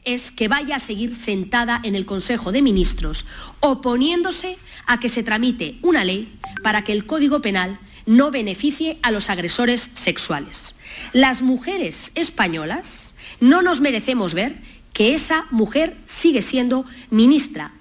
[0.04, 3.24] es que vaya a seguir sentada en el Consejo de Ministros,
[3.60, 9.10] oponiéndose a que se tramite una ley para que el Código Penal no beneficie a
[9.10, 10.76] los agresores sexuales.
[11.12, 14.56] Las mujeres españolas no nos merecemos ver
[14.92, 17.72] que esa mujer sigue siendo ministra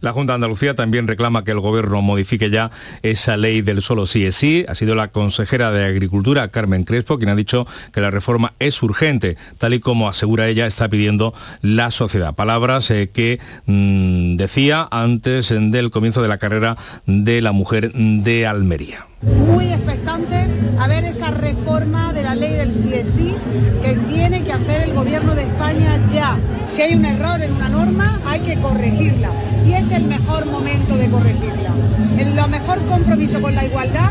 [0.00, 2.70] La Junta de Andalucía también reclama que el Gobierno modifique ya
[3.02, 4.64] esa ley del solo sí es sí.
[4.68, 8.82] Ha sido la consejera de Agricultura, Carmen Crespo, quien ha dicho que la reforma es
[8.82, 12.34] urgente, tal y como asegura ella está pidiendo la sociedad.
[12.34, 18.46] Palabras eh, que mm, decía antes del comienzo de la carrera de la mujer de
[18.46, 19.11] Almería.
[19.22, 20.46] Muy expectante
[20.78, 23.34] a ver esa reforma de la ley del sí
[23.82, 26.36] que tiene que hacer el gobierno de España ya.
[26.70, 29.30] Si hay un error en una norma, hay que corregirla.
[29.66, 31.70] Y es el mejor momento de corregirla.
[32.18, 34.10] El lo mejor compromiso con la igualdad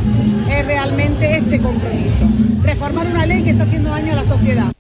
[0.50, 2.26] es realmente este compromiso.
[2.64, 4.72] Reformar una ley que está haciendo daño a la sociedad.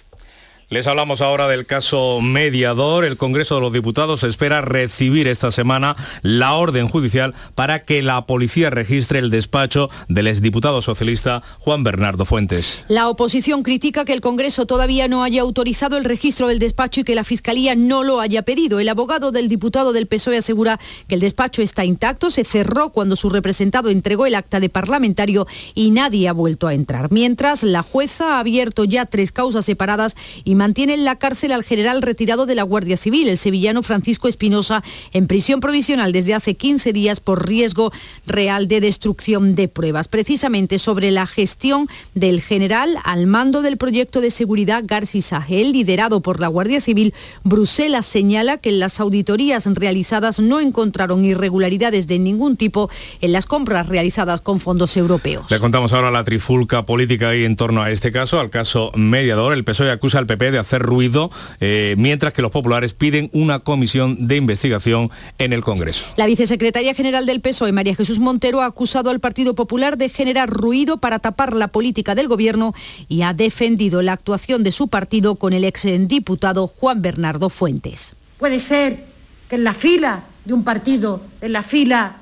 [0.71, 3.03] Les hablamos ahora del caso mediador.
[3.03, 8.25] El Congreso de los Diputados espera recibir esta semana la orden judicial para que la
[8.25, 12.85] policía registre el despacho del exdiputado socialista Juan Bernardo Fuentes.
[12.87, 17.03] La oposición critica que el Congreso todavía no haya autorizado el registro del despacho y
[17.03, 18.79] que la Fiscalía no lo haya pedido.
[18.79, 20.79] El abogado del diputado del PSOE asegura
[21.09, 25.47] que el despacho está intacto, se cerró cuando su representado entregó el acta de parlamentario
[25.75, 27.11] y nadie ha vuelto a entrar.
[27.11, 31.63] Mientras, la jueza ha abierto ya tres causas separadas y mantiene en la cárcel al
[31.63, 36.53] general retirado de la Guardia Civil, el sevillano Francisco Espinosa, en prisión provisional desde hace
[36.53, 37.91] 15 días por riesgo
[38.27, 40.07] real de destrucción de pruebas.
[40.07, 46.21] Precisamente sobre la gestión del general al mando del proyecto de seguridad García Sahel, liderado
[46.21, 52.19] por la Guardia Civil, Bruselas señala que en las auditorías realizadas no encontraron irregularidades de
[52.19, 55.49] ningún tipo en las compras realizadas con fondos europeos.
[55.49, 59.53] Le contamos ahora la trifulca política ahí en torno a este caso, al caso mediador.
[59.53, 63.59] El PSOE acusa al PP de hacer ruido, eh, mientras que los populares piden una
[63.59, 66.05] comisión de investigación en el Congreso.
[66.17, 70.49] La vicesecretaria general del PSOE, María Jesús Montero, ha acusado al Partido Popular de generar
[70.49, 72.73] ruido para tapar la política del Gobierno
[73.07, 78.13] y ha defendido la actuación de su partido con el exdiputado Juan Bernardo Fuentes.
[78.37, 79.05] Puede ser
[79.49, 82.17] que en la fila de un partido, en la fila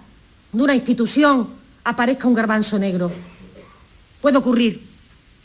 [0.52, 1.50] de una institución,
[1.84, 3.12] aparezca un garbanzo negro.
[4.22, 4.88] Puede ocurrir.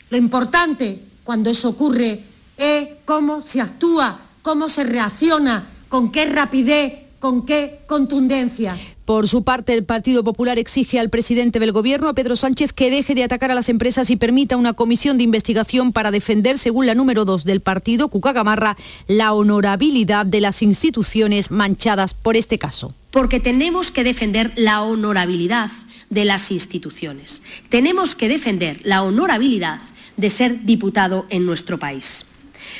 [0.09, 2.23] Lo importante cuando eso ocurre
[2.57, 8.77] es cómo se actúa, cómo se reacciona, con qué rapidez, con qué contundencia.
[9.05, 12.89] Por su parte, el Partido Popular exige al presidente del Gobierno, a Pedro Sánchez, que
[12.89, 16.87] deje de atacar a las empresas y permita una comisión de investigación para defender, según
[16.87, 22.57] la número 2 del partido, Cuca Gamarra, la honorabilidad de las instituciones manchadas por este
[22.57, 22.93] caso.
[23.11, 25.71] porque tenemos que defender la honorabilidad
[26.09, 27.41] de las instituciones.
[27.69, 29.79] Tenemos que defender la honorabilidad
[30.17, 32.25] de ser diputado en nuestro país.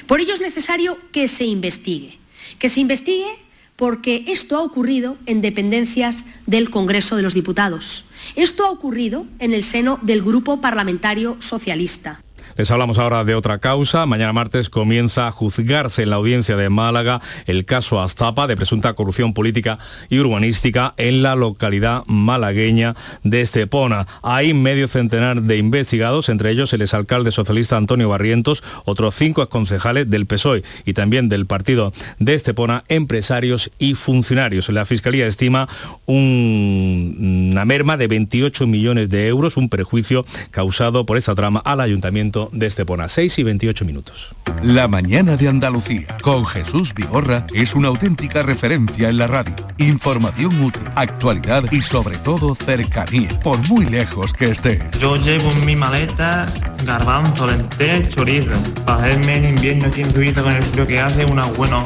[0.07, 2.17] Por ello es necesario que se investigue,
[2.59, 3.39] que se investigue
[3.75, 8.05] porque esto ha ocurrido en dependencias del Congreso de los Diputados.
[8.35, 12.23] Esto ha ocurrido en el seno del Grupo Parlamentario Socialista.
[12.57, 14.05] Les hablamos ahora de otra causa.
[14.05, 18.93] Mañana martes comienza a juzgarse en la audiencia de Málaga el caso Astapa de presunta
[18.93, 19.77] corrupción política
[20.09, 24.07] y urbanística en la localidad malagueña de Estepona.
[24.23, 30.09] Hay medio centenar de investigados, entre ellos el exalcalde socialista Antonio Barrientos, otros cinco exconcejales
[30.09, 34.69] del PSOE y también del partido de Estepona, empresarios y funcionarios.
[34.69, 35.67] La Fiscalía estima
[36.05, 41.81] un- una merma de 28 millones de euros, un perjuicio causado por esta trama al
[41.81, 43.07] ayuntamiento de Estepona.
[43.07, 44.35] 6 y 28 minutos.
[44.63, 49.53] La mañana de Andalucía con Jesús Vigorra es una auténtica referencia en la radio.
[49.77, 54.81] Información útil, actualidad y sobre todo cercanía, por muy lejos que estés.
[54.99, 56.47] Yo llevo en mi maleta
[56.85, 58.51] garbanzo, lentejas, chorizo.
[58.85, 61.85] Para hacerme en invierno aquí en Suiza con el frío que hace, unas buenas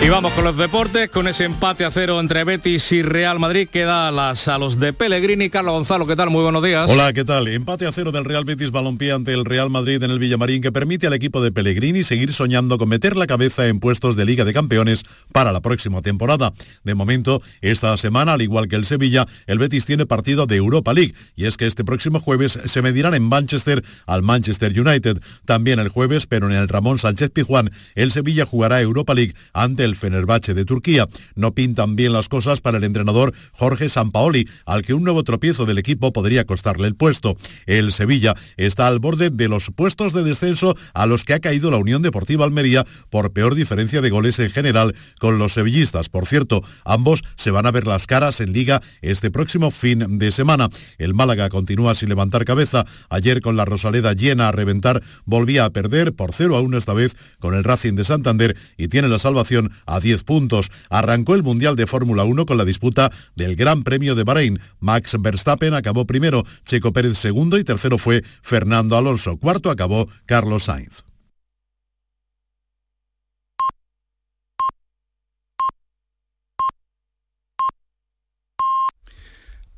[0.00, 3.68] Y vamos con los deportes, con ese empate a cero entre Betis y Real Madrid.
[3.68, 5.50] Queda las, a los de Pellegrini.
[5.50, 6.30] Carlos Gonzalo, ¿qué tal?
[6.30, 6.88] Muy buenos días.
[6.88, 7.48] Hola, ¿qué tal?
[7.48, 10.70] Empate a cero del Real Betis Balompié ante el Real Madrid en el Villamarín que
[10.70, 14.44] permite al equipo de Pellegrini seguir soñando con meter la cabeza en puestos de Liga
[14.44, 16.52] de Campeones para la próxima temporada.
[16.84, 20.92] De momento, esta semana, al igual que el Sevilla, el Betis tiene partido de Europa
[20.92, 25.20] League y es que este próximo jueves se medirán en Manchester al Manchester United.
[25.44, 29.87] También el jueves, pero en el Ramón Sánchez Pizjuán, el Sevilla jugará Europa League ante
[29.87, 31.06] el Fenerbahce de Turquía.
[31.34, 35.66] No pintan bien las cosas para el entrenador Jorge Sampaoli, al que un nuevo tropiezo
[35.66, 37.36] del equipo podría costarle el puesto.
[37.66, 41.70] El Sevilla está al borde de los puestos de descenso a los que ha caído
[41.70, 46.08] la Unión Deportiva Almería por peor diferencia de goles en general con los sevillistas.
[46.08, 50.32] Por cierto, ambos se van a ver las caras en liga este próximo fin de
[50.32, 50.68] semana.
[50.98, 52.84] El Málaga continúa sin levantar cabeza.
[53.08, 56.92] Ayer con la Rosaleda llena a reventar volvía a perder por 0 a 1 esta
[56.92, 60.70] vez con el Racing de Santander y tiene la salvación a 10 puntos.
[60.90, 64.60] Arrancó el Mundial de Fórmula 1 con la disputa del Gran Premio de Bahrein.
[64.80, 69.36] Max Verstappen acabó primero, Checo Pérez segundo y tercero fue Fernando Alonso.
[69.36, 71.04] Cuarto acabó Carlos Sainz.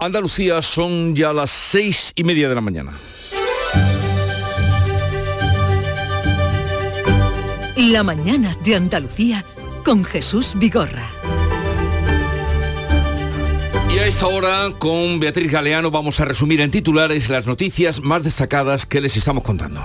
[0.03, 2.93] Andalucía son ya las seis y media de la mañana.
[7.77, 9.45] La mañana de Andalucía
[9.91, 11.11] con Jesús Vigorra.
[13.93, 18.23] Y a esta hora, con Beatriz Galeano, vamos a resumir en titulares las noticias más
[18.23, 19.83] destacadas que les estamos contando.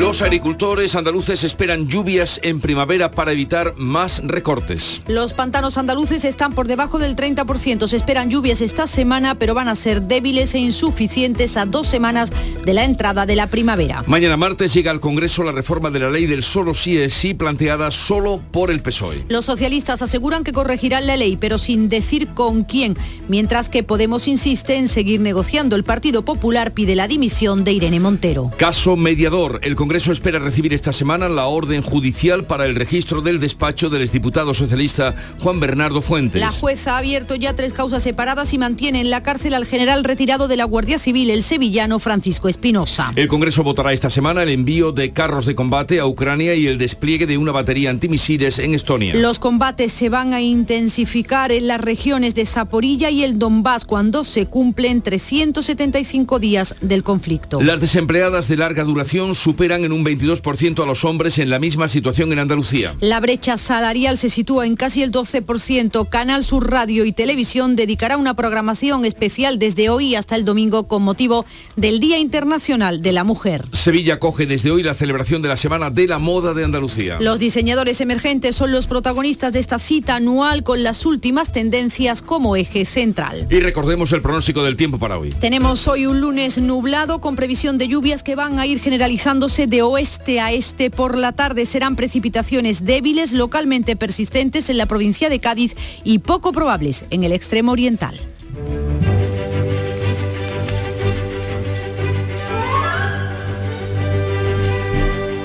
[0.00, 5.02] Los agricultores andaluces esperan lluvias en primavera para evitar más recortes.
[5.06, 7.86] Los pantanos andaluces están por debajo del 30%.
[7.86, 12.32] Se esperan lluvias esta semana, pero van a ser débiles e insuficientes a dos semanas
[12.64, 14.02] de la entrada de la primavera.
[14.06, 17.34] Mañana martes llega al Congreso la reforma de la ley del solo sí es sí
[17.34, 19.26] planteada solo por el PSOE.
[19.28, 22.96] Los socialistas aseguran que corregirán la ley, pero sin decir con quién,
[23.28, 25.74] mientras que Podemos insiste en seguir negociando.
[25.74, 28.52] El Partido Popular pide la dimisión de Irene Montero.
[28.56, 29.58] Caso mediador.
[29.64, 34.02] El Congreso espera recibir esta semana la orden judicial para el registro del despacho del
[34.02, 36.40] exdiputado socialista Juan Bernardo Fuentes.
[36.40, 40.04] La jueza ha abierto ya tres causas separadas y mantiene en la cárcel al general
[40.04, 43.12] retirado de la Guardia Civil, el sevillano Francisco Espinosa.
[43.16, 46.78] El Congreso votará esta semana el envío de carros de combate a Ucrania y el
[46.78, 49.14] despliegue de una batería antimisiles en Estonia.
[49.16, 54.22] Los combates se van a intensificar en las regiones de Zaporilla y el Donbass cuando
[54.22, 57.60] se cumplen 375 días del conflicto.
[57.60, 61.88] Las desempleadas de larga duración superan en un 22% a los hombres en la misma
[61.88, 62.96] situación en Andalucía.
[63.00, 66.08] La brecha salarial se sitúa en casi el 12%.
[66.08, 71.02] Canal Sur Radio y Televisión dedicará una programación especial desde hoy hasta el domingo con
[71.02, 71.44] motivo
[71.76, 73.64] del Día Internacional de la Mujer.
[73.72, 77.18] Sevilla coge desde hoy la celebración de la Semana de la Moda de Andalucía.
[77.20, 82.56] Los diseñadores emergentes son los protagonistas de esta cita anual con las últimas tendencias como
[82.56, 83.46] eje central.
[83.50, 85.30] Y recordemos el pronóstico del tiempo para hoy.
[85.30, 89.82] Tenemos hoy un lunes nublado con previsión de lluvias que van a ir generalizándose de
[89.82, 91.64] oeste a este por la tarde.
[91.64, 97.32] Serán precipitaciones débiles, localmente persistentes en la provincia de Cádiz y poco probables en el
[97.32, 98.20] extremo oriental.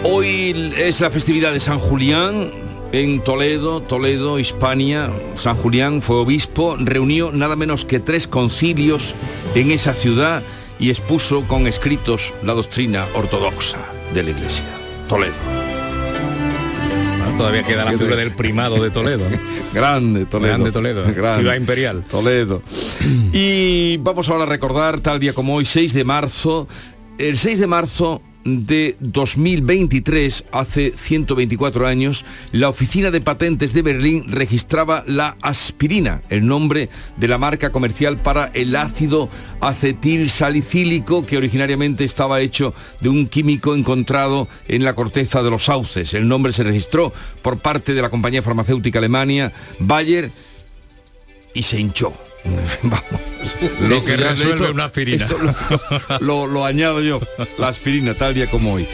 [0.03, 2.51] Hoy es la festividad de San Julián
[2.91, 5.11] en Toledo, Toledo, Hispania.
[5.35, 9.13] San Julián fue obispo, reunió nada menos que tres concilios
[9.53, 10.41] en esa ciudad
[10.79, 14.63] y expuso con escritos la doctrina ortodoxa de la Iglesia.
[15.09, 15.33] Toledo.
[17.19, 19.29] Bueno, todavía queda la figura del primado de Toledo.
[19.29, 19.37] ¿no?
[19.73, 20.53] Grande Toledo.
[20.53, 21.03] Grande Toledo.
[21.13, 21.41] Grande.
[21.41, 22.03] Ciudad imperial.
[22.09, 22.61] Toledo.
[23.33, 26.67] Y vamos ahora a recordar, tal día como hoy, 6 de marzo,
[27.17, 34.25] el 6 de marzo de 2023, hace 124 años, la Oficina de Patentes de Berlín
[34.27, 39.29] registraba la aspirina, el nombre de la marca comercial para el ácido
[39.59, 45.65] acetil salicílico que originariamente estaba hecho de un químico encontrado en la corteza de los
[45.65, 46.13] sauces.
[46.13, 50.29] El nombre se registró por parte de la compañía farmacéutica alemania Bayer
[51.55, 52.13] y se hinchó.
[52.83, 53.21] Vamos.
[53.81, 55.23] Lo Esto que resuelve esto- una aspirina.
[55.23, 57.19] esto lo, lo- lo añado yo,
[57.57, 58.85] la aspirina, tal día como hoy.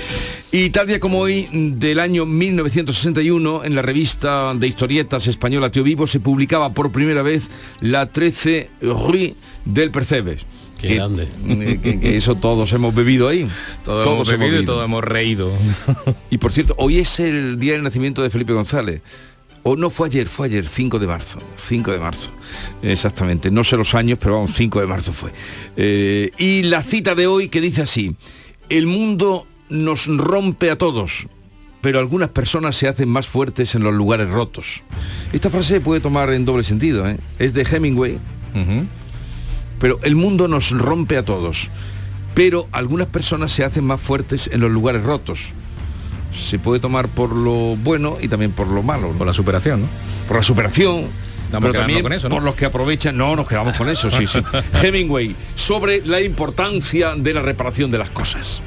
[0.51, 5.83] Y tal día como hoy, del año 1961, en la revista de historietas española Tío
[5.83, 7.43] Vivo, se publicaba por primera vez
[7.79, 9.35] la 13 Rue
[9.65, 10.41] del Percebes.
[10.79, 11.27] Qué Que- grande.
[11.47, 13.47] eh, que, que eso todos hemos bebido ahí.
[13.83, 15.51] Todos hemos bebido y todos hemos reído.
[16.29, 19.01] Y por cierto, hoy es el día del nacimiento de Felipe González.
[19.63, 21.39] O no fue ayer, fue ayer, 5 de marzo.
[21.55, 22.31] 5 de marzo.
[22.81, 23.51] Exactamente.
[23.51, 25.31] No sé los años, pero vamos, 5 de marzo fue.
[25.77, 28.15] Eh, y la cita de hoy que dice así.
[28.69, 31.27] El mundo nos rompe a todos,
[31.81, 34.81] pero algunas personas se hacen más fuertes en los lugares rotos.
[35.31, 37.07] Esta frase se puede tomar en doble sentido.
[37.07, 37.17] ¿eh?
[37.37, 38.19] Es de Hemingway.
[39.79, 41.69] Pero el mundo nos rompe a todos,
[42.33, 45.53] pero algunas personas se hacen más fuertes en los lugares rotos
[46.33, 49.11] se puede tomar por lo bueno y también por lo malo.
[49.11, 49.87] Por la superación, ¿no?
[50.27, 51.09] Por la superación.
[51.45, 52.35] Estamos pero también con eso, ¿no?
[52.35, 54.41] por los que aprovechan, no, nos quedamos con eso, sí, sí.
[54.81, 58.63] Hemingway, sobre la importancia de la reparación de las cosas.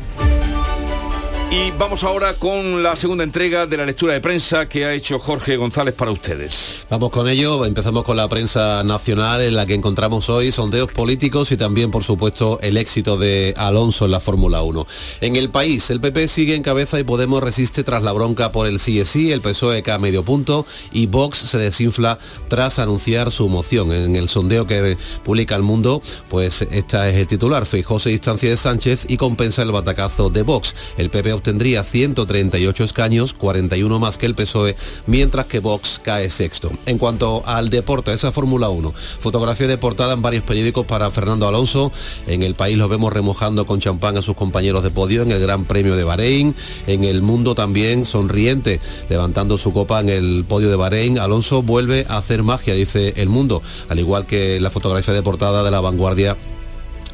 [1.51, 5.19] Y vamos ahora con la segunda entrega de la lectura de prensa que ha hecho
[5.21, 6.85] Jorge González para ustedes.
[6.91, 11.53] Vamos con ello, empezamos con la prensa nacional en la que encontramos hoy sondeos políticos
[11.53, 14.87] y también, por supuesto, el éxito de Alonso en la Fórmula 1.
[15.21, 18.67] En el país, el PP sigue en cabeza y Podemos resiste tras la bronca por
[18.67, 23.31] el sí sí, el PSOE cae a medio punto y Vox se desinfla tras anunciar
[23.31, 23.93] su moción.
[23.93, 27.67] En el sondeo que publica El Mundo, pues esta es el titular.
[27.67, 30.75] Feijóo se distancia de Sánchez y compensa el batacazo de Vox.
[30.97, 34.77] El PP obtendría 138 escaños, 41 más que el PSOE,
[35.07, 36.73] mientras que Vox cae sexto.
[36.87, 41.47] En cuanto al deporte, esa Fórmula 1, fotografía de portada en varios periódicos para Fernando
[41.47, 41.93] Alonso.
[42.27, 45.41] En el país lo vemos remojando con champán a sus compañeros de podio en el
[45.41, 46.55] Gran Premio de Bahrein.
[46.87, 48.81] En el mundo también sonriente,
[49.11, 51.19] levantando su copa en el podio de Bahrein.
[51.19, 55.63] Alonso vuelve a hacer magia, dice el mundo, al igual que la fotografía de portada
[55.63, 56.39] de la vanguardia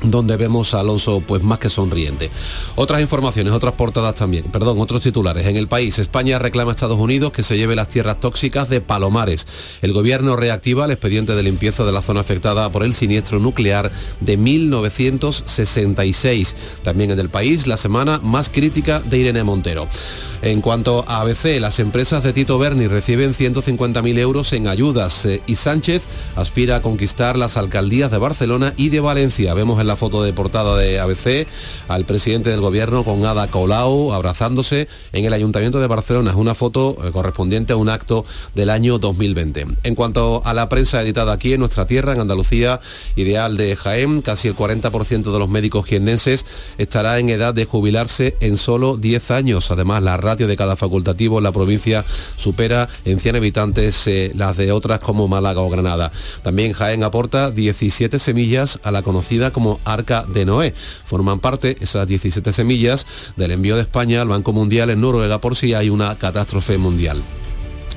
[0.02, 2.30] donde vemos a Alonso pues más que sonriente.
[2.76, 5.46] Otras informaciones, otras portadas también, perdón, otros titulares.
[5.46, 8.80] En el país, España reclama a Estados Unidos que se lleve las tierras tóxicas de
[8.80, 9.46] Palomares.
[9.82, 13.90] El gobierno reactiva el expediente de limpieza de la zona afectada por el siniestro nuclear
[14.20, 16.56] de 1966.
[16.82, 19.88] También en el país, la semana más crítica de Irene Montero.
[20.42, 25.42] En cuanto a ABC, las empresas de Tito Berni reciben 150.000 euros en ayudas eh,
[25.46, 29.52] y Sánchez aspira a conquistar las alcaldías de Barcelona y de Valencia.
[29.52, 31.48] Vemos en la foto de portada de ABC
[31.88, 36.30] al presidente del gobierno con Ada Colau abrazándose en el Ayuntamiento de Barcelona.
[36.30, 38.24] Es una foto eh, correspondiente a un acto
[38.54, 39.66] del año 2020.
[39.82, 42.78] En cuanto a la prensa editada aquí en nuestra tierra, en Andalucía,
[43.16, 46.46] ideal de Jaén, casi el 40% de los médicos jiennenses
[46.78, 49.72] estará en edad de jubilarse en solo 10 años.
[49.72, 52.04] Además, la ratio de cada facultativo en la provincia
[52.36, 56.12] supera en 100 habitantes eh, las de otras como Málaga o Granada.
[56.42, 60.74] También Jaén aporta 17 semillas a la conocida como Arca de Noé.
[61.04, 63.06] Forman parte esas 17 semillas
[63.36, 67.22] del envío de España al Banco Mundial en Noruega por si hay una catástrofe mundial.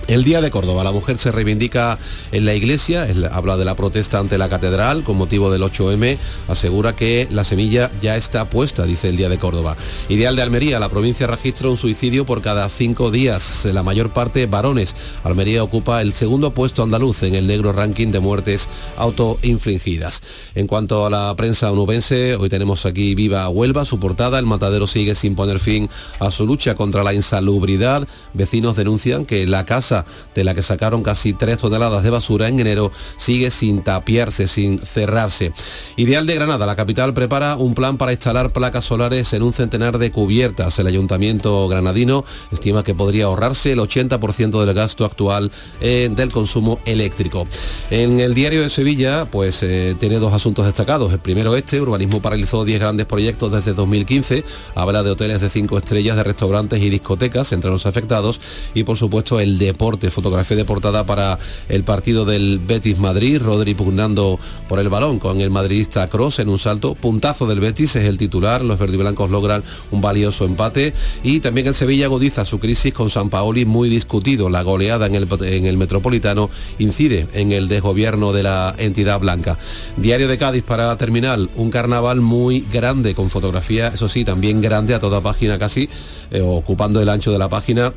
[0.06, 1.97] El Día de Córdoba, la mujer se reivindica
[2.34, 5.64] en la iglesia, es la- habla de la protesta ante la catedral con motivo del
[5.64, 6.18] 8M,
[6.49, 9.78] asegura que la semilla ya está puesta, dice el Día de Córdoba.
[10.10, 14.45] Ideal de Almería, la provincia registra un suicidio por cada cinco días, la mayor parte
[14.45, 14.93] varones.
[15.24, 20.22] Almería ocupa el segundo puesto andaluz en el negro ranking de muertes autoinfligidas.
[20.54, 24.86] En cuanto a la prensa onubense, hoy tenemos aquí Viva Huelva, su portada, el matadero
[24.86, 25.89] sigue sin poner fin
[26.20, 28.06] a su lucha contra la insalubridad.
[28.34, 29.93] Vecinos denuncian que la casa
[30.34, 34.80] de la que sacaron casi tres toneladas de basura en enero sigue sin tapiarse, sin
[34.80, 35.54] cerrarse.
[35.96, 39.98] Ideal de Granada, la capital prepara un plan para instalar placas solares en un centenar
[39.98, 40.80] de cubiertas.
[40.80, 46.80] El ayuntamiento granadino estima que podría ahorrarse el 80% del gasto actual eh, del consumo
[46.86, 47.48] eléctrico.
[47.89, 51.12] En el diario de Sevilla, pues eh, tiene dos asuntos destacados.
[51.12, 54.44] El primero este, urbanismo paralizó 10 grandes proyectos desde 2015.
[54.76, 58.39] Habla de hoteles de cinco estrellas, de restaurantes y discotecas entre los afectados.
[58.74, 63.74] Y por supuesto el deporte, fotografía de portada para el partido del Betis Madrid, Rodri
[63.74, 66.96] pugnando por el balón con el madridista Cross en un salto.
[66.96, 68.64] Puntazo del Betis es el titular.
[68.64, 70.94] Los verdiblancos logran un valioso empate.
[71.24, 74.50] Y también el Sevilla agudiza su crisis con San Paoli muy discutido.
[74.50, 79.58] La goleada en el, en el Metropolitano incide en el desgobierno de la entidad blanca.
[79.98, 84.94] Diario de Cádiz para terminar, un carnaval muy grande con fotografía, eso sí, también grande
[84.94, 85.90] a toda página casi,
[86.32, 87.94] eh, ocupando el ancho de la página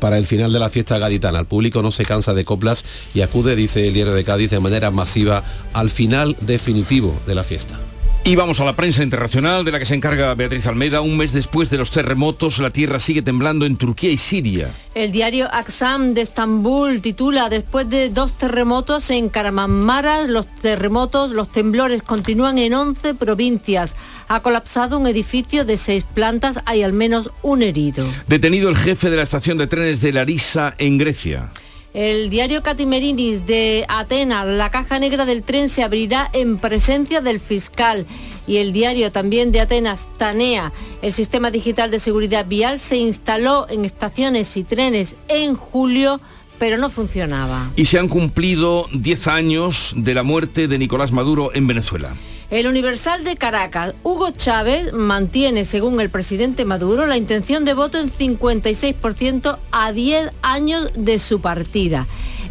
[0.00, 1.40] para el final de la fiesta gaditana.
[1.40, 4.60] El público no se cansa de coplas y acude, dice el diario de Cádiz, de
[4.60, 7.78] manera masiva al final definitivo de la fiesta.
[8.26, 11.02] Y vamos a la prensa internacional de la que se encarga Beatriz Almeida.
[11.02, 14.70] Un mes después de los terremotos, la tierra sigue temblando en Turquía y Siria.
[14.94, 21.52] El diario Aksam de Estambul titula Después de dos terremotos en Karamanmaras, los terremotos, los
[21.52, 23.94] temblores continúan en 11 provincias.
[24.28, 28.06] Ha colapsado un edificio de seis plantas, hay al menos un herido.
[28.26, 31.50] Detenido el jefe de la estación de trenes de Larissa en Grecia.
[31.94, 37.38] El diario Catimerinis de Atenas, la caja negra del tren se abrirá en presencia del
[37.38, 38.04] fiscal.
[38.48, 40.72] Y el diario también de Atenas, Tanea,
[41.02, 46.20] el sistema digital de seguridad vial se instaló en estaciones y trenes en julio,
[46.58, 47.70] pero no funcionaba.
[47.76, 52.16] Y se han cumplido 10 años de la muerte de Nicolás Maduro en Venezuela.
[52.54, 57.98] El Universal de Caracas, Hugo Chávez mantiene, según el presidente Maduro, la intención de voto
[57.98, 62.06] en 56% a 10 años de su partida.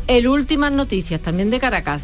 [0.08, 2.04] El Últimas Noticias, también de Caracas,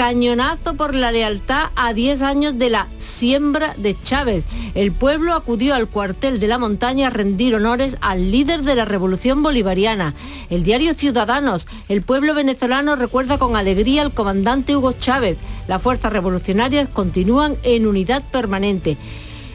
[0.00, 4.44] cañonazo por la lealtad a 10 años de la siembra de Chávez.
[4.74, 8.86] El pueblo acudió al cuartel de la montaña a rendir honores al líder de la
[8.86, 10.14] revolución bolivariana.
[10.48, 15.36] El diario Ciudadanos, el pueblo venezolano recuerda con alegría al comandante Hugo Chávez.
[15.68, 18.96] Las fuerzas revolucionarias continúan en unidad permanente.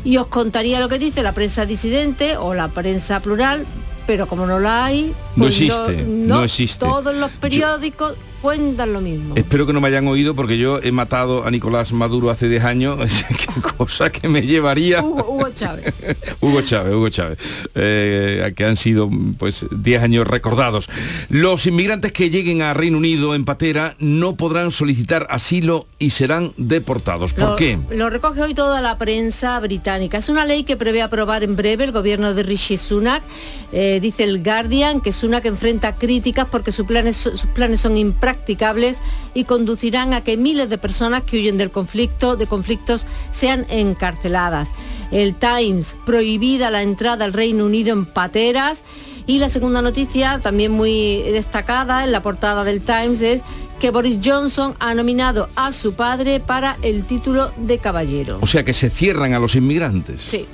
[0.03, 3.65] y os contaría lo que dice la prensa disidente o la prensa plural,
[4.05, 6.85] pero como no la hay, No pues existe, no existe.
[6.85, 8.13] Todos los periódicos
[8.45, 9.33] cuentan lo mismo.
[9.35, 12.63] Espero que no me hayan oído porque yo he matado a Nicolás Maduro hace 10
[12.63, 12.99] años,
[13.77, 15.01] cosa que me llevaría.
[15.01, 15.93] Hugo, Hugo Chávez.
[16.41, 17.39] Hugo Chávez, Hugo Chávez,
[17.73, 20.89] eh, que han sido pues 10 años recordados.
[21.29, 26.53] Los inmigrantes que lleguen a Reino Unido en patera no podrán solicitar asilo y serán
[26.57, 27.33] deportados.
[27.33, 27.79] ¿Por Lo- qué?
[27.89, 30.19] Lo recoge hoy toda la prensa británica.
[30.19, 33.23] Es una ley que prevé aprobar en breve el gobierno de Rishi Sunak.
[33.71, 37.97] Eh, dice el Guardian que Sunak enfrenta críticas porque sus planes, sus planes son
[38.35, 38.99] impracticables
[39.33, 44.69] y conducirán a que miles de personas que huyen del conflicto, de conflictos sean encarceladas.
[45.11, 48.83] El Times prohibida la entrada al Reino Unido en pateras.
[49.27, 53.41] Y la segunda noticia, también muy destacada en la portada del Times, es
[53.79, 58.37] que Boris Johnson ha nominado a su padre para el título de caballero.
[58.41, 60.21] O sea que se cierran a los inmigrantes.
[60.21, 60.45] Sí.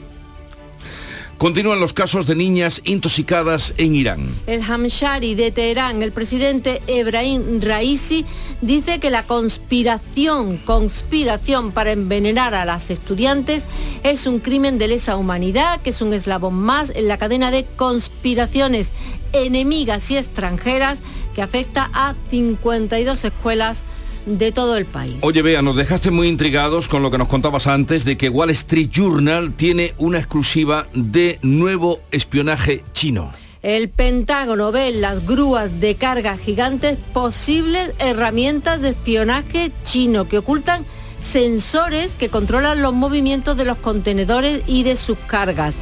[1.42, 4.40] Continúan los casos de niñas intoxicadas en Irán.
[4.46, 8.26] El Hamshari de Teherán, el presidente Ebrahim Raisi,
[8.62, 13.66] dice que la conspiración, conspiración para envenenar a las estudiantes
[14.04, 17.66] es un crimen de lesa humanidad, que es un eslabón más en la cadena de
[17.76, 18.92] conspiraciones
[19.34, 21.02] enemigas y extranjeras
[21.34, 23.82] que afecta a 52 escuelas
[24.26, 25.16] de todo el país.
[25.22, 28.50] Oye, Bea, nos dejaste muy intrigados con lo que nos contabas antes de que Wall
[28.52, 33.32] Street Journal tiene una exclusiva de nuevo espionaje chino.
[33.62, 40.40] El Pentágono ve en las grúas de carga gigantes posibles herramientas de espionaje chino que
[40.40, 40.84] ocultan
[41.20, 45.76] sensores que controlan los movimientos de los contenedores y de sus cargas.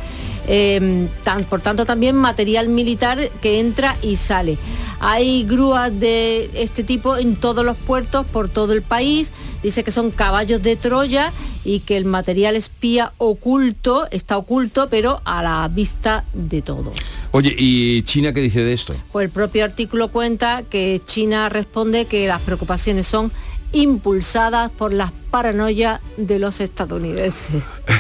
[0.52, 4.58] Eh, tan- por tanto, también material militar que entra y sale.
[5.00, 9.32] Hay grúas de este tipo en todos los puertos por todo el país.
[9.62, 11.32] Dice que son caballos de Troya
[11.64, 16.98] y que el material espía oculto está oculto, pero a la vista de todos.
[17.32, 18.96] Oye, ¿y China qué dice de esto?
[19.12, 23.32] Pues el propio artículo cuenta que China responde que las preocupaciones son
[23.72, 27.64] impulsadas por las paranoias de los estadounidenses.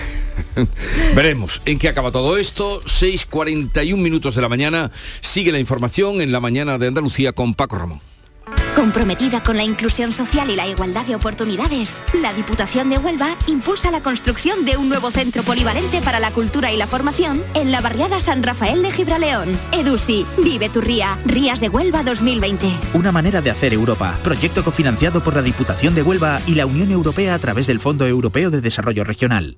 [1.15, 2.81] Veremos en qué acaba todo esto.
[2.83, 4.91] 6.41 minutos de la mañana.
[5.21, 8.01] Sigue la información en la mañana de Andalucía con Paco Ramón.
[8.75, 13.91] Comprometida con la inclusión social y la igualdad de oportunidades, la Diputación de Huelva impulsa
[13.91, 17.81] la construcción de un nuevo centro polivalente para la cultura y la formación en la
[17.81, 19.49] barriada San Rafael de Gibraleón.
[19.73, 22.67] EDUSI, Vive tu Ría, Rías de Huelva 2020.
[22.93, 24.17] Una manera de hacer Europa.
[24.23, 28.07] Proyecto cofinanciado por la Diputación de Huelva y la Unión Europea a través del Fondo
[28.07, 29.57] Europeo de Desarrollo Regional.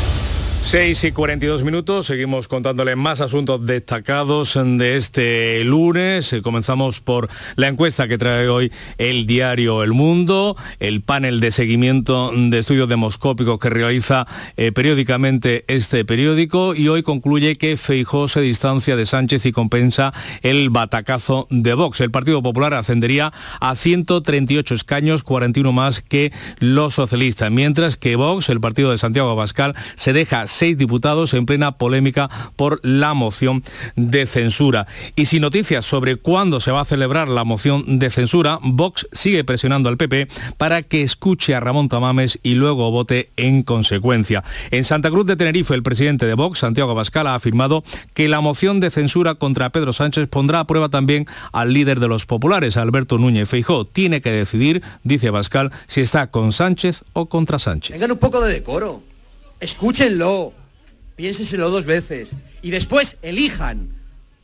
[0.63, 6.31] 6 y 42 minutos, seguimos contándole más asuntos destacados de este lunes.
[6.31, 11.51] Eh, Comenzamos por la encuesta que trae hoy el diario El Mundo, el panel de
[11.51, 18.27] seguimiento de estudios demoscópicos que realiza eh, periódicamente este periódico y hoy concluye que Feijó
[18.27, 21.99] se distancia de Sánchez y compensa el batacazo de Vox.
[21.99, 28.47] El Partido Popular ascendería a 138 escaños, 41 más que los socialistas, mientras que Vox,
[28.49, 33.63] el partido de Santiago Abascal, se deja seis diputados en plena polémica por la moción
[33.95, 34.87] de censura.
[35.15, 39.43] Y sin noticias sobre cuándo se va a celebrar la moción de censura, Vox sigue
[39.43, 40.27] presionando al PP
[40.57, 44.43] para que escuche a Ramón Tamames y luego vote en consecuencia.
[44.71, 47.83] En Santa Cruz de Tenerife, el presidente de Vox, Santiago Abascal, ha afirmado
[48.13, 52.07] que la moción de censura contra Pedro Sánchez pondrá a prueba también al líder de
[52.07, 53.85] los populares, Alberto Núñez Feijó.
[53.85, 57.93] Tiene que decidir, dice Abascal, si está con Sánchez o contra Sánchez.
[57.93, 59.10] Tengan un poco de decoro.
[59.61, 60.53] Escúchenlo.
[61.15, 62.31] Piénsenselo dos veces.
[62.63, 63.89] Y después elijan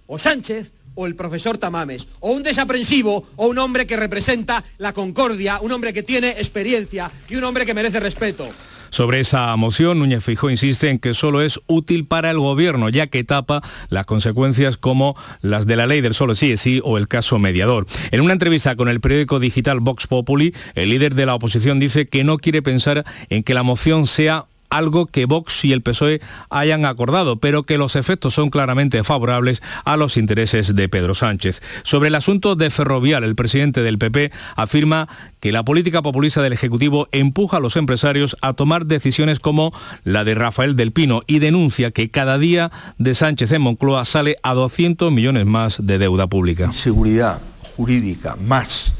[0.05, 2.07] o Sánchez o el profesor Tamames.
[2.19, 7.11] O un desaprensivo o un hombre que representa la concordia, un hombre que tiene experiencia
[7.29, 8.47] y un hombre que merece respeto.
[8.89, 13.07] Sobre esa moción, Núñez Fijó insiste en que solo es útil para el gobierno, ya
[13.07, 16.97] que tapa las consecuencias como las de la ley del solo sí es sí o
[16.97, 17.85] el caso mediador.
[18.11, 22.07] En una entrevista con el periódico digital Vox Populi, el líder de la oposición dice
[22.07, 26.21] que no quiere pensar en que la moción sea algo que Vox y el PSOE
[26.49, 31.61] hayan acordado, pero que los efectos son claramente favorables a los intereses de Pedro Sánchez.
[31.83, 35.07] Sobre el asunto de Ferrovial, el presidente del PP afirma
[35.39, 40.23] que la política populista del Ejecutivo empuja a los empresarios a tomar decisiones como la
[40.23, 44.53] de Rafael del Pino y denuncia que cada día de Sánchez en Moncloa sale a
[44.53, 46.71] 200 millones más de deuda pública.
[46.71, 48.93] seguridad jurídica más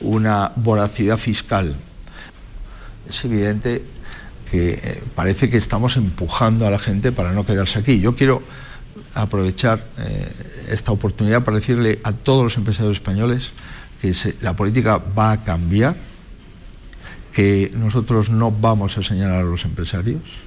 [0.00, 1.74] una voracidad fiscal,
[3.08, 3.84] es evidente
[4.50, 8.00] que eh, parece que estamos empujando a la gente para no quedarse aquí.
[8.00, 8.42] Yo quiero
[9.14, 10.28] aprovechar eh,
[10.68, 13.52] esta oportunidad para decirle a todos los empresarios españoles
[14.00, 15.96] que la política va a cambiar,
[17.32, 20.43] que nosotros no vamos a señalar a los empresarios,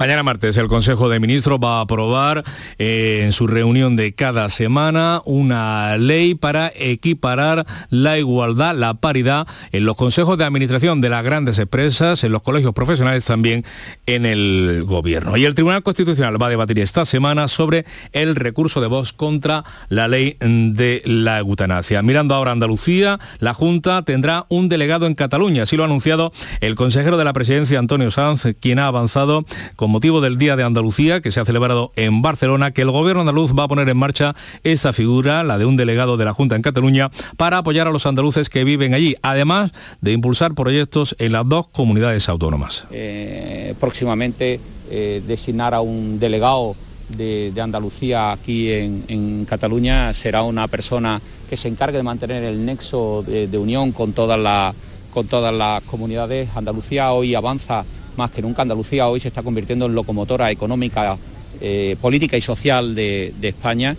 [0.00, 2.42] Mañana martes el Consejo de Ministros va a aprobar
[2.78, 9.46] eh, en su reunión de cada semana una ley para equiparar la igualdad, la paridad
[9.72, 13.62] en los consejos de administración de las grandes empresas, en los colegios profesionales también
[14.06, 15.36] en el gobierno.
[15.36, 19.64] Y el Tribunal Constitucional va a debatir esta semana sobre el recurso de voz contra
[19.90, 22.00] la ley de la eutanasia.
[22.00, 26.32] Mirando ahora Andalucía, la Junta tendrá un delegado en Cataluña, así lo ha anunciado
[26.62, 29.44] el consejero de la presidencia Antonio Sanz, quien ha avanzado
[29.76, 33.20] con motivo del Día de Andalucía, que se ha celebrado en Barcelona, que el gobierno
[33.20, 34.34] andaluz va a poner en marcha
[34.64, 38.06] esta figura, la de un delegado de la Junta en Cataluña, para apoyar a los
[38.06, 42.86] andaluces que viven allí, además de impulsar proyectos en las dos comunidades autónomas.
[42.90, 44.60] Eh, próximamente
[44.90, 46.76] eh, designar a un delegado
[47.16, 53.24] de, Andalucía aquí en, Cataluña será una persona que se encargue de mantener el nexo
[53.26, 54.74] de, unión con todas,
[55.12, 56.48] con todas las comunidades.
[56.54, 57.84] Andalucía hoy avanza
[58.16, 61.16] más que nunca Andalucía hoy se está convirtiendo en locomotora económica,
[61.60, 63.96] eh, política y social de, España.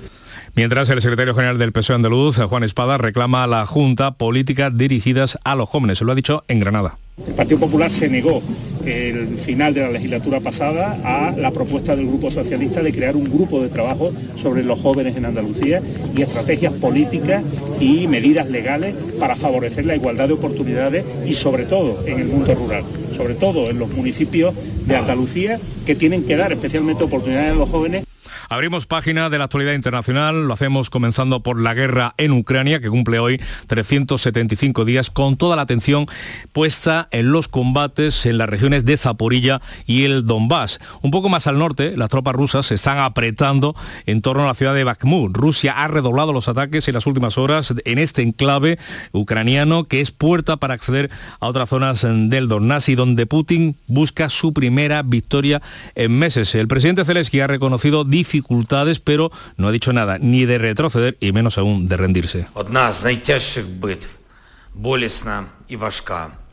[0.56, 5.38] Mientras el secretario general del PSOE andaluz, Juan Espada, reclama a la Junta políticas dirigidas
[5.44, 6.00] a los jóvenes.
[6.00, 6.98] Se lo ha dicho en Granada.
[7.28, 8.42] El Partido Popular se negó
[8.86, 13.26] el final de la legislatura pasada a la propuesta del Grupo Socialista de crear un
[13.26, 15.82] grupo de trabajo sobre los jóvenes en Andalucía
[16.16, 17.44] y estrategias políticas
[17.80, 22.56] y medidas legales para favorecer la igualdad de oportunidades y sobre todo en el mundo
[22.56, 22.84] rural,
[23.16, 24.56] sobre todo en los municipios
[24.88, 28.06] de Andalucía que tienen que dar especialmente oportunidades a los jóvenes
[28.52, 32.90] Abrimos página de la actualidad internacional, lo hacemos comenzando por la guerra en Ucrania, que
[32.90, 36.06] cumple hoy 375 días, con toda la atención
[36.52, 40.80] puesta en los combates en las regiones de Zaporilla y el Donbass.
[41.02, 43.74] Un poco más al norte, las tropas rusas se están apretando
[44.06, 45.34] en torno a la ciudad de Bakhmut.
[45.34, 48.80] Rusia ha redoblado los ataques en las últimas horas en este enclave
[49.14, 54.28] ucraniano, que es puerta para acceder a otras zonas del Donbass y donde Putin busca
[54.28, 55.62] su primera victoria
[55.96, 56.54] en meses.
[56.54, 61.18] El presidente Zelensky ha reconocido dificultades dificultades, pero no ha dicho nada ni de retroceder
[61.20, 62.48] y menos aún de rendirse.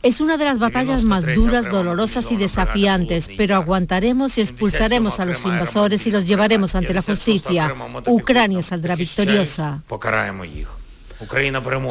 [0.01, 5.25] Es una de las batallas más duras, dolorosas y desafiantes, pero aguantaremos y expulsaremos a
[5.25, 7.73] los invasores y los llevaremos ante la justicia.
[8.07, 9.83] Ucrania saldrá victoriosa.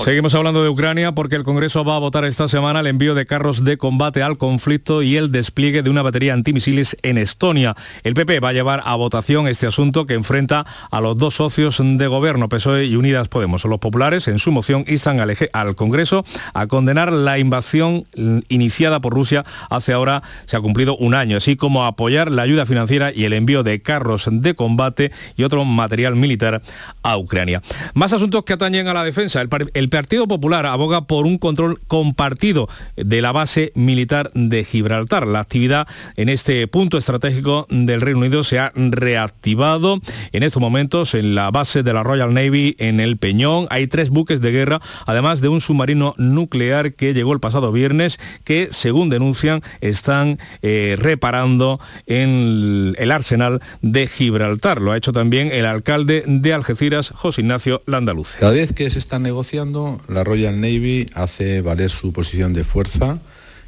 [0.05, 3.27] Seguimos hablando de Ucrania porque el Congreso va a votar esta semana el envío de
[3.27, 7.77] carros de combate al conflicto y el despliegue de una batería antimisiles en Estonia.
[8.05, 11.79] El PP va a llevar a votación este asunto que enfrenta a los dos socios
[11.79, 13.67] de gobierno, PSOE y Unidas Podemos.
[13.67, 16.25] Los populares, en su moción, instan al, Congreso
[16.55, 18.05] a condenar la invasión
[18.49, 22.65] iniciada por Rusia hace ahora, se ha cumplido un año, así como apoyar la ayuda
[22.65, 26.63] financiera y el envío de carros de combate y otro material militar
[27.03, 27.61] a Ucrania.
[27.93, 32.69] Más asuntos que atañen a la defensa el, Partido Popular aboga por un control compartido
[32.97, 35.27] de la base militar de Gibraltar.
[35.27, 40.01] La actividad en este punto estratégico del Reino Unido se ha reactivado
[40.33, 43.67] en estos momentos en la base de la Royal Navy en el Peñón.
[43.71, 48.21] Hay tres buques de guerra, además de un submarino nuclear que llegó el pasado viernes,
[48.45, 54.81] que según denuncian están eh, reparando en el arsenal de Gibraltar.
[54.81, 58.39] Lo ha hecho también el alcalde de Algeciras, José Ignacio Landaluce.
[59.09, 63.19] Están negociando, la Royal Navy hace valer su posición de fuerza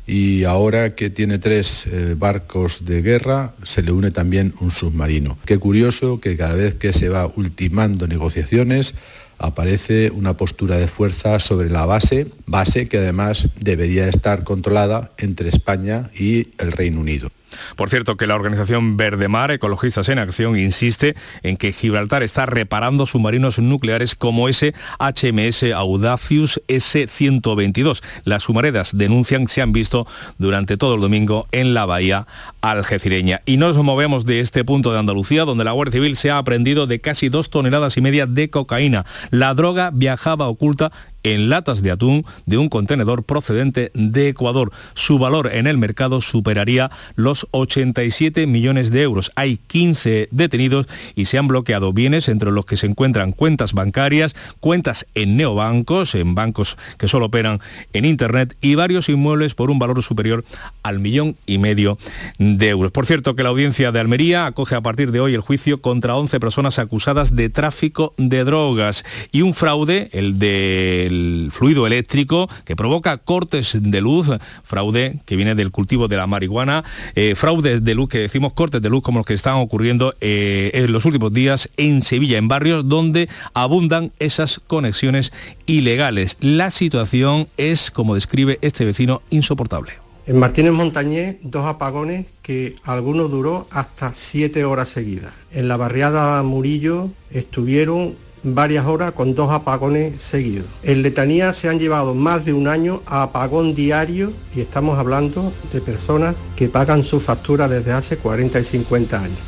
[0.06, 5.38] y ahora que tiene tres eh, barcos de guerra, se le une también un submarino.
[5.46, 8.94] Qué curioso que cada vez que se va ultimando negociaciones,
[9.38, 15.48] aparece una postura de fuerza sobre la base, base que además debería estar controlada entre
[15.48, 17.30] España y el Reino Unido.
[17.76, 22.46] Por cierto, que la organización Verde Mar, Ecologistas en Acción, insiste en que Gibraltar está
[22.46, 28.02] reparando submarinos nucleares como ese HMS Audacious S-122.
[28.24, 30.06] Las sumaredas denuncian se han visto
[30.38, 32.26] durante todo el domingo en la bahía
[32.60, 33.40] algecireña.
[33.46, 36.86] Y nos movemos de este punto de Andalucía, donde la Guardia Civil se ha aprendido
[36.86, 39.04] de casi dos toneladas y media de cocaína.
[39.30, 40.92] La droga viajaba oculta
[41.22, 44.72] en latas de atún de un contenedor procedente de Ecuador.
[44.94, 49.32] Su valor en el mercado superaría los 87 millones de euros.
[49.34, 54.34] Hay 15 detenidos y se han bloqueado bienes entre los que se encuentran cuentas bancarias,
[54.60, 57.60] cuentas en neobancos, en bancos que solo operan
[57.92, 60.44] en Internet y varios inmuebles por un valor superior
[60.82, 61.98] al millón y medio
[62.38, 62.92] de euros.
[62.92, 66.16] Por cierto, que la audiencia de Almería acoge a partir de hoy el juicio contra
[66.16, 72.48] 11 personas acusadas de tráfico de drogas y un fraude, el de el fluido eléctrico
[72.64, 74.30] que provoca cortes de luz,
[74.64, 76.84] fraude que viene del cultivo de la marihuana,
[77.14, 80.70] eh, fraudes de luz que decimos cortes de luz como los que están ocurriendo eh,
[80.74, 85.32] en los últimos días en Sevilla, en barrios donde abundan esas conexiones
[85.66, 86.36] ilegales.
[86.40, 89.92] La situación es, como describe este vecino, insoportable.
[90.26, 95.32] En Martínez Montañés, dos apagones que alguno duró hasta siete horas seguidas.
[95.50, 100.66] En la barriada Murillo estuvieron varias horas con dos apagones seguidos.
[100.82, 105.52] En Letanía se han llevado más de un año a apagón diario y estamos hablando
[105.72, 109.38] de personas que pagan su factura desde hace 40 y 50 años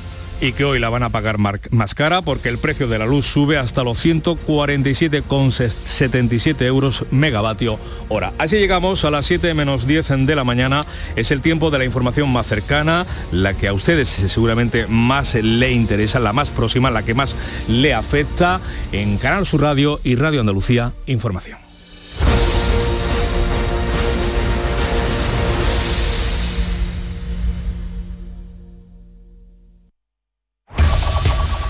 [0.42, 3.26] y que hoy la van a pagar más cara porque el precio de la luz
[3.26, 7.78] sube hasta los 147,77 euros megavatio
[8.08, 8.32] hora.
[8.38, 10.84] Así llegamos a las 7 menos 10 de la mañana.
[11.14, 15.70] Es el tiempo de la información más cercana, la que a ustedes seguramente más le
[15.70, 17.36] interesa, la más próxima, la que más
[17.68, 21.61] le afecta en Canal Sur Radio y Radio Andalucía Información.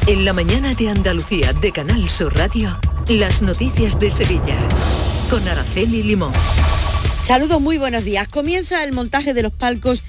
[0.09, 2.77] En la mañana de Andalucía de Canal Sur Radio,
[3.07, 4.59] las noticias de Sevilla.
[5.31, 6.33] Con Araceli Limón.
[7.25, 8.27] Saludos, muy buenos días.
[8.27, 10.03] Comienza el montaje de los palcos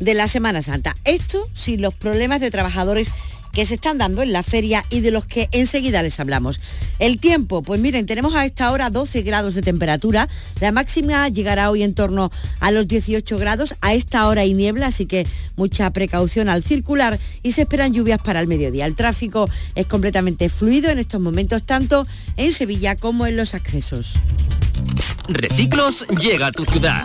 [0.00, 0.94] de la Semana Santa.
[1.04, 3.08] Esto sin los problemas de trabajadores
[3.52, 6.60] que se están dando en la feria y de los que enseguida les hablamos.
[6.98, 10.28] El tiempo, pues miren, tenemos a esta hora 12 grados de temperatura,
[10.60, 12.30] la máxima llegará hoy en torno
[12.60, 15.26] a los 18 grados, a esta hora hay niebla, así que
[15.56, 18.86] mucha precaución al circular y se esperan lluvias para el mediodía.
[18.86, 24.14] El tráfico es completamente fluido en estos momentos, tanto en Sevilla como en los accesos.
[25.28, 27.04] Reciclos llega a tu ciudad.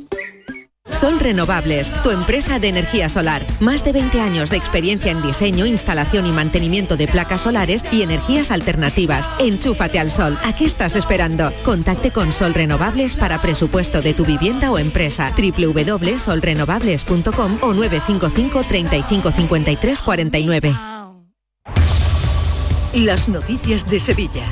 [1.01, 3.43] Sol Renovables, tu empresa de energía solar.
[3.59, 8.03] Más de 20 años de experiencia en diseño, instalación y mantenimiento de placas solares y
[8.03, 9.31] energías alternativas.
[9.39, 10.37] Enchúfate al sol.
[10.43, 11.51] ¿A qué estás esperando?
[11.65, 15.33] Contacte con Sol Renovables para presupuesto de tu vivienda o empresa.
[15.35, 20.75] www.solrenovables.com o 955 35 53 49.
[22.93, 24.43] Las noticias de Sevilla.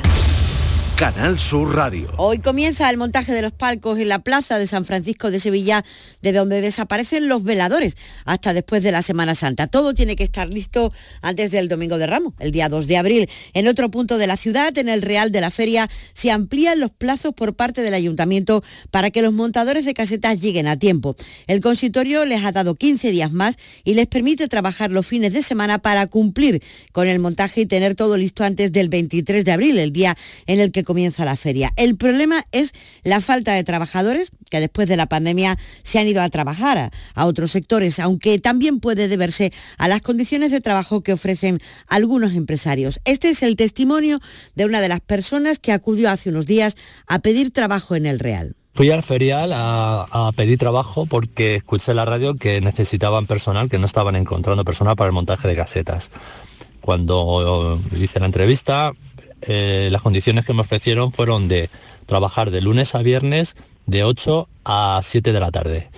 [1.00, 2.12] Canal Sur Radio.
[2.18, 5.82] Hoy comienza el montaje de los palcos en la plaza de San Francisco de Sevilla,
[6.20, 7.96] de donde desaparecen los veladores
[8.26, 9.66] hasta después de la Semana Santa.
[9.66, 10.92] Todo tiene que estar listo
[11.22, 13.30] antes del Domingo de Ramos, el día 2 de abril.
[13.54, 16.90] En otro punto de la ciudad, en el Real de la Feria, se amplían los
[16.90, 21.16] plazos por parte del Ayuntamiento para que los montadores de casetas lleguen a tiempo.
[21.46, 25.42] El consistorio les ha dado 15 días más y les permite trabajar los fines de
[25.42, 29.78] semana para cumplir con el montaje y tener todo listo antes del 23 de abril,
[29.78, 30.14] el día
[30.46, 31.72] en el que comienza la feria.
[31.76, 32.72] El problema es
[33.04, 37.26] la falta de trabajadores que después de la pandemia se han ido a trabajar a,
[37.26, 42.98] otros sectores, aunque también puede deberse a las condiciones de trabajo que ofrecen algunos empresarios.
[43.04, 44.18] Este es el testimonio
[44.56, 46.74] de una de las personas que acudió hace unos días
[47.06, 48.56] a pedir trabajo en el Real.
[48.72, 53.78] Fui al ferial a, a, pedir trabajo porque escuché la radio que necesitaban personal, que
[53.78, 56.10] no estaban encontrando personal para el montaje de casetas.
[56.80, 58.92] Cuando hice la entrevista
[59.42, 61.68] eh, las condiciones que me ofrecieron fueron de
[62.06, 65.90] trabajar de lunes a viernes de 8 a 7 de la tarde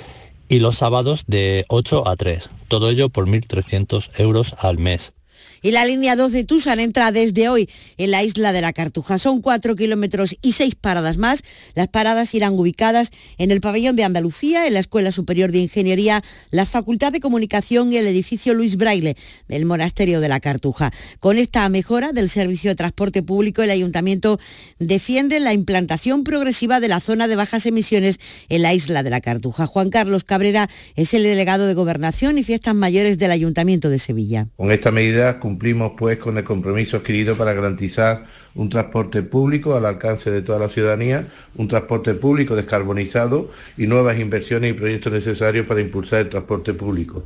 [0.49, 2.51] y los sábados de 8 a 3.
[2.68, 5.14] Todo ello por 1.300 euros al mes.
[5.63, 9.19] Y la línea 2 de Tusan entra desde hoy en la isla de la Cartuja.
[9.19, 11.45] Son cuatro kilómetros y seis paradas más.
[11.75, 16.25] Las paradas irán ubicadas en el pabellón de Andalucía, en la Escuela Superior de Ingeniería,
[16.51, 20.93] la Facultad de Comunicación y el edificio Luis Braille del Monasterio de la Cartuja.
[21.21, 24.41] Con esta mejora del servicio de transporte público, el Ayuntamiento
[24.81, 29.21] defiende la implantación progresiva de la zona de bajas emisiones en la isla de la
[29.21, 29.67] Cartuja.
[29.67, 34.49] Juan Carlos Cabrera es el delegado de Gobernación y Fiestas Mayores del Ayuntamiento de Sevilla.
[34.57, 38.25] Con esta medida cumplimos pues con el compromiso adquirido para garantizar
[38.55, 41.27] un transporte público al alcance de toda la ciudadanía,
[41.57, 47.23] un transporte público descarbonizado y nuevas inversiones y proyectos necesarios para impulsar el transporte público.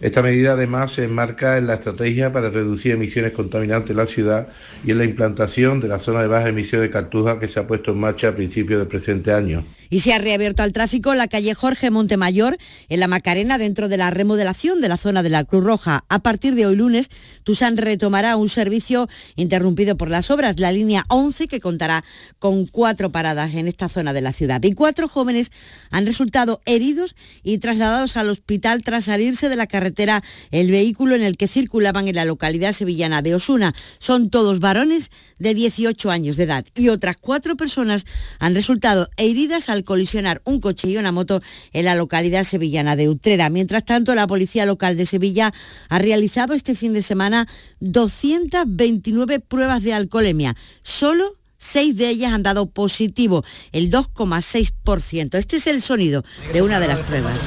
[0.00, 4.48] Esta medida además se enmarca en la estrategia para reducir emisiones contaminantes en la ciudad
[4.84, 7.66] y en la implantación de la zona de baja emisión de Cartuja que se ha
[7.66, 9.64] puesto en marcha a principios del presente año.
[9.90, 12.56] Y se ha reabierto al tráfico la calle Jorge Montemayor
[12.88, 16.04] en la Macarena dentro de la remodelación de la zona de la Cruz Roja.
[16.08, 17.10] A partir de hoy lunes,
[17.44, 22.04] Tusan retomará un servicio interrumpido por las obras, la línea 11 que contará
[22.38, 24.62] con cuatro paradas en esta zona de la ciudad.
[24.62, 25.50] Y cuatro jóvenes
[25.90, 31.22] han resultado heridos y trasladados al hospital tras salirse de la carretera el vehículo en
[31.22, 33.74] el que circulaban en la localidad sevillana de Osuna.
[33.98, 38.04] Son todos varones de 18 años de edad y otras cuatro personas
[38.38, 43.08] han resultado heridas al colisionar un coche y una moto en la localidad sevillana de
[43.08, 43.50] Utrera.
[43.50, 45.52] Mientras tanto, la Policía Local de Sevilla
[45.88, 47.46] ha realizado este fin de semana
[47.80, 50.56] 229 pruebas de alcoholemia.
[50.82, 55.38] Solo seis de ellas han dado positivo, el 2,6%.
[55.38, 57.38] Este es el sonido de una de las pruebas.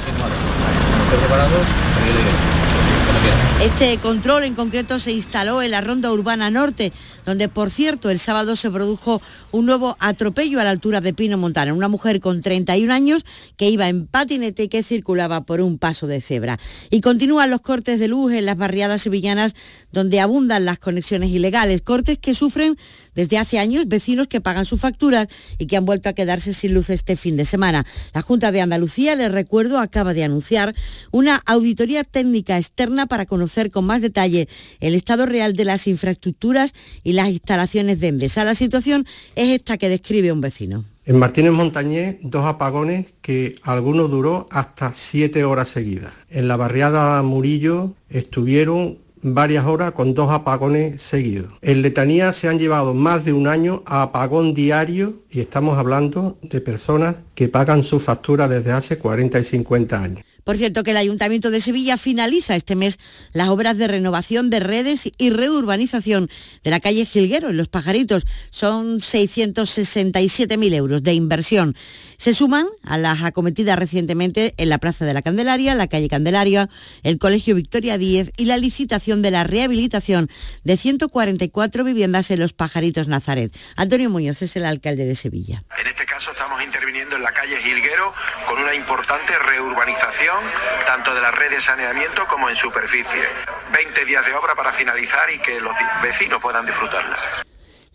[3.61, 6.93] Este control en concreto se instaló en la Ronda Urbana Norte,
[7.27, 9.21] donde por cierto el sábado se produjo
[9.51, 11.73] un nuevo atropello a la altura de Pino Montana.
[11.73, 13.25] Una mujer con 31 años
[13.57, 16.57] que iba en patinete y que circulaba por un paso de cebra.
[16.89, 19.55] Y continúan los cortes de luz en las barriadas sevillanas
[19.91, 22.77] donde abundan las conexiones ilegales, cortes que sufren
[23.13, 26.75] desde hace años vecinos que pagan sus facturas y que han vuelto a quedarse sin
[26.75, 27.85] luz este fin de semana.
[28.13, 30.75] La Junta de Andalucía, les recuerdo, acaba de anunciar
[31.11, 34.47] una auditoría técnica externa para conocer con más detalle
[34.79, 36.73] el estado real de las infraestructuras
[37.03, 38.45] y las instalaciones de Endesa.
[38.45, 39.05] La situación
[39.35, 40.85] es esta que describe un vecino.
[41.05, 46.13] En Martínez Montañés, dos apagones que algunos duró hasta siete horas seguidas.
[46.29, 51.53] En la barriada Murillo estuvieron varias horas con dos apagones seguidos.
[51.61, 56.37] En Letanía se han llevado más de un año a apagón diario y estamos hablando
[56.43, 60.25] de personas que pagan su factura desde hace 40 y 50 años.
[60.47, 62.99] Por cierto, que el Ayuntamiento de Sevilla finaliza este mes
[63.33, 66.29] las obras de renovación de redes y reurbanización
[66.63, 68.25] de la calle Gilguero en Los Pajaritos.
[68.49, 71.75] Son 667.000 euros de inversión.
[72.17, 76.69] Se suman a las acometidas recientemente en la Plaza de la Candelaria, la calle Candelaria,
[77.03, 80.29] el Colegio Victoria 10 y la licitación de la rehabilitación
[80.63, 83.53] de 144 viviendas en Los Pajaritos Nazaret.
[83.75, 85.65] Antonio Muñoz es el alcalde de Sevilla.
[85.77, 88.13] En este caso estamos interviniendo en la calle Gilguero
[88.47, 90.36] con una importante reurbanización
[90.85, 93.27] tanto de la red de saneamiento como en superficie.
[93.71, 97.46] 20 días de obra para finalizar y que los vecinos puedan disfrutarla.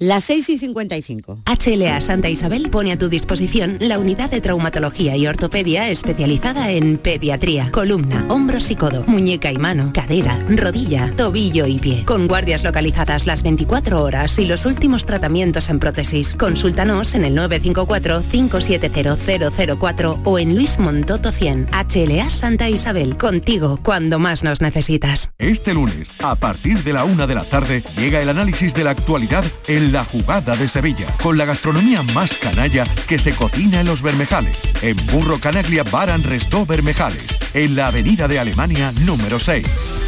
[0.03, 1.42] Las 6 y 55.
[1.46, 6.98] HLA Santa Isabel pone a tu disposición la unidad de traumatología y ortopedia especializada en
[6.98, 12.05] pediatría, columna, hombros y codo, muñeca y mano, cadera, rodilla, tobillo y pie.
[12.05, 16.34] Con guardias localizadas las 24 horas y los últimos tratamientos en prótesis.
[16.34, 21.68] Consúltanos en el 954-570004 o en Luis Montoto 100.
[21.70, 25.30] HLA Santa Isabel, contigo cuando más nos necesitas.
[25.38, 28.90] Este lunes, a partir de la una de la tarde, llega el análisis de la
[28.90, 33.86] actualidad en la jugada de Sevilla, con la gastronomía más canalla que se cocina en
[33.86, 39.66] los Bermejales, en Burro Canaglia Baran Restó Bermejales, en la avenida de Alemania número 6.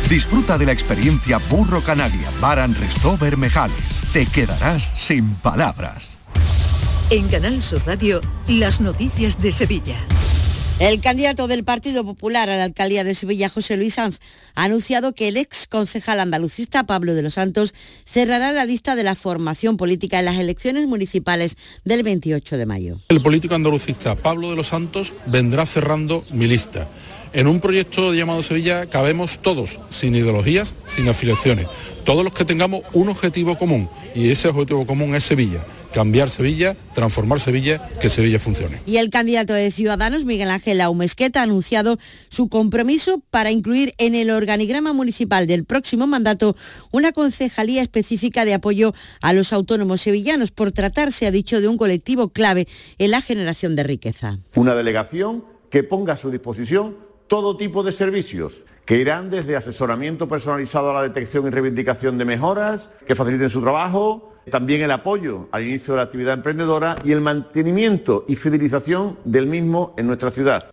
[0.09, 4.01] Disfruta de la experiencia Burro Canaglia Baran Restó Bermejales.
[4.13, 6.09] Te quedarás sin palabras.
[7.11, 9.97] En Canal Sur Radio, las noticias de Sevilla.
[10.81, 14.19] El candidato del Partido Popular a la alcaldía de Sevilla, José Luis Sanz,
[14.57, 19.05] ha anunciado que el ex concejal andalucista Pablo de los Santos cerrará la lista de
[19.05, 23.01] la formación política en las elecciones municipales del 28 de mayo.
[23.09, 26.89] El político andalucista Pablo de los Santos vendrá cerrando mi lista.
[27.35, 31.67] En un proyecto llamado Sevilla cabemos todos, sin ideologías, sin afiliaciones,
[32.05, 36.77] todos los que tengamos un objetivo común y ese objetivo común es Sevilla cambiar Sevilla,
[36.93, 38.83] transformar Sevilla, que Sevilla funcione.
[38.85, 44.17] Y el candidato de Ciudadanos, Miguel Ángel Aumesqueta, ha anunciado su compromiso para incluir en
[44.17, 46.57] el organigrama municipal del próximo mandato
[46.91, 51.79] una concejalía específica de apoyo a los autónomos sevillanos por tratarse, ha dicho, de un
[51.79, 52.67] colectivo clave
[52.99, 54.39] en la generación de riqueza.
[54.57, 60.29] Una delegación que ponga a su disposición todo tipo de servicios que irán desde asesoramiento
[60.29, 65.49] personalizado a la detección y reivindicación de mejoras, que faciliten su trabajo, también el apoyo
[65.51, 70.31] al inicio de la actividad emprendedora y el mantenimiento y fidelización del mismo en nuestra
[70.31, 70.71] ciudad.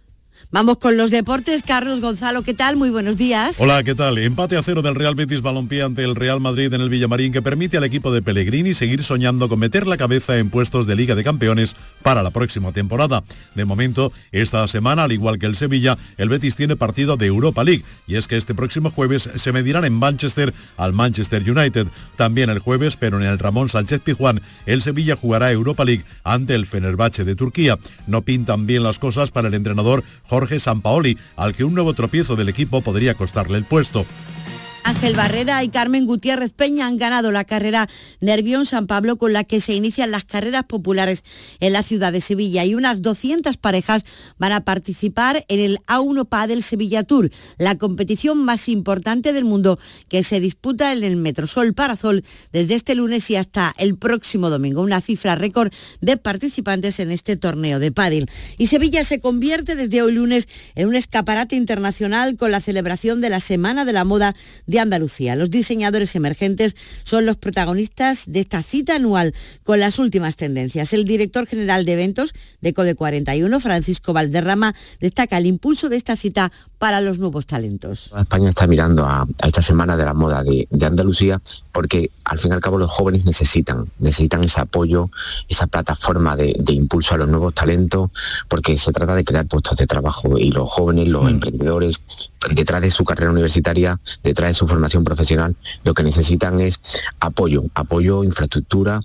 [0.54, 1.64] Vamos con los deportes.
[1.64, 2.76] Carlos Gonzalo, ¿qué tal?
[2.76, 3.62] Muy buenos días.
[3.62, 4.18] Hola, ¿qué tal?
[4.18, 7.42] Empate a cero del Real Betis Balompié ante el Real Madrid en el Villamarín que
[7.42, 11.16] permite al equipo de Pellegrini seguir soñando con meter la cabeza en puestos de Liga
[11.16, 13.24] de Campeones para la próxima temporada.
[13.56, 17.64] De momento, esta semana, al igual que el Sevilla, el Betis tiene partido de Europa
[17.64, 21.88] League y es que este próximo jueves se medirán en Manchester al Manchester United.
[22.18, 26.56] También el jueves, pero en el Ramón Sánchez Pijuán, el Sevilla jugará Europa League ante
[26.56, 27.78] el Fenerbahce de Turquía.
[28.06, 32.36] No pintan bien las cosas para el entrenador Jorge Sampaoli, al que un nuevo tropiezo
[32.36, 34.06] del equipo podría costarle el puesto.
[35.02, 37.90] Ángel Barrera y Carmen Gutiérrez Peña han ganado la carrera
[38.20, 41.24] Nervión San Pablo con la que se inician las carreras populares
[41.60, 44.06] en la ciudad de Sevilla y unas 200 parejas
[44.38, 49.80] van a participar en el A1 Padel Sevilla Tour, la competición más importante del mundo
[50.08, 52.24] que se disputa en el Metrosol Parasol
[52.54, 57.38] desde este lunes y hasta el próximo domingo, una cifra récord de participantes en este
[57.38, 58.30] torneo de pádel.
[58.60, 63.32] Y Sevilla se convierte desde hoy lunes en un escaparate internacional con la celebración de
[63.32, 64.36] la Semana de la Moda
[64.68, 64.91] de Andalucía.
[65.00, 69.34] Los diseñadores emergentes son los protagonistas de esta cita anual
[69.64, 70.94] con las últimas tendencias.
[70.94, 76.16] El director general de eventos de Code 41, Francisco Valderrama, destaca el impulso de esta
[76.16, 76.52] cita
[76.82, 78.10] para los nuevos talentos.
[78.18, 81.40] España está mirando a, esta semana de la moda de, Andalucía
[81.72, 85.08] porque al fin y al cabo los jóvenes necesitan, necesitan ese apoyo,
[85.48, 88.10] esa plataforma de, impulso a los nuevos talentos,
[88.48, 91.28] porque se trata de crear puestos de trabajo y los jóvenes, los mm.
[91.28, 92.02] emprendedores,
[92.50, 96.80] detrás de su carrera universitaria, detrás de su formación profesional, lo que necesitan es
[97.20, 99.02] apoyo, apoyo, infraestructura,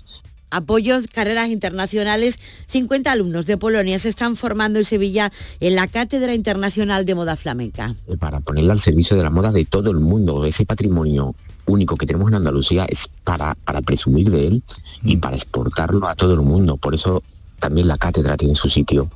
[0.49, 2.39] Apoyo carreras internacionales.
[2.67, 7.35] 50 alumnos de Polonia se están formando en Sevilla en la Cátedra Internacional de Moda
[7.35, 7.95] Flamenca.
[8.19, 11.35] Para ponerla al servicio de la moda de todo el mundo, ese patrimonio
[11.65, 14.63] único que tenemos en Andalucía es para, para presumir de él
[15.03, 15.19] y mm.
[15.19, 16.77] para exportarlo a todo el mundo.
[16.77, 17.23] Por eso
[17.59, 19.09] también la cátedra tiene su sitio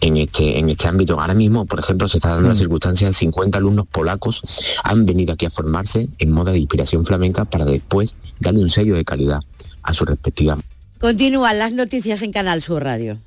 [0.00, 1.20] en este, en este ámbito.
[1.20, 2.58] Ahora mismo, por ejemplo, se está dando la mm.
[2.58, 4.42] circunstancia de 50 alumnos polacos
[4.82, 8.96] han venido aquí a formarse en moda de inspiración flamenca para después darle un sello
[8.96, 9.40] de calidad
[9.82, 10.58] a su respectiva
[11.02, 13.18] Continúan las noticias en Canal Sur Radio.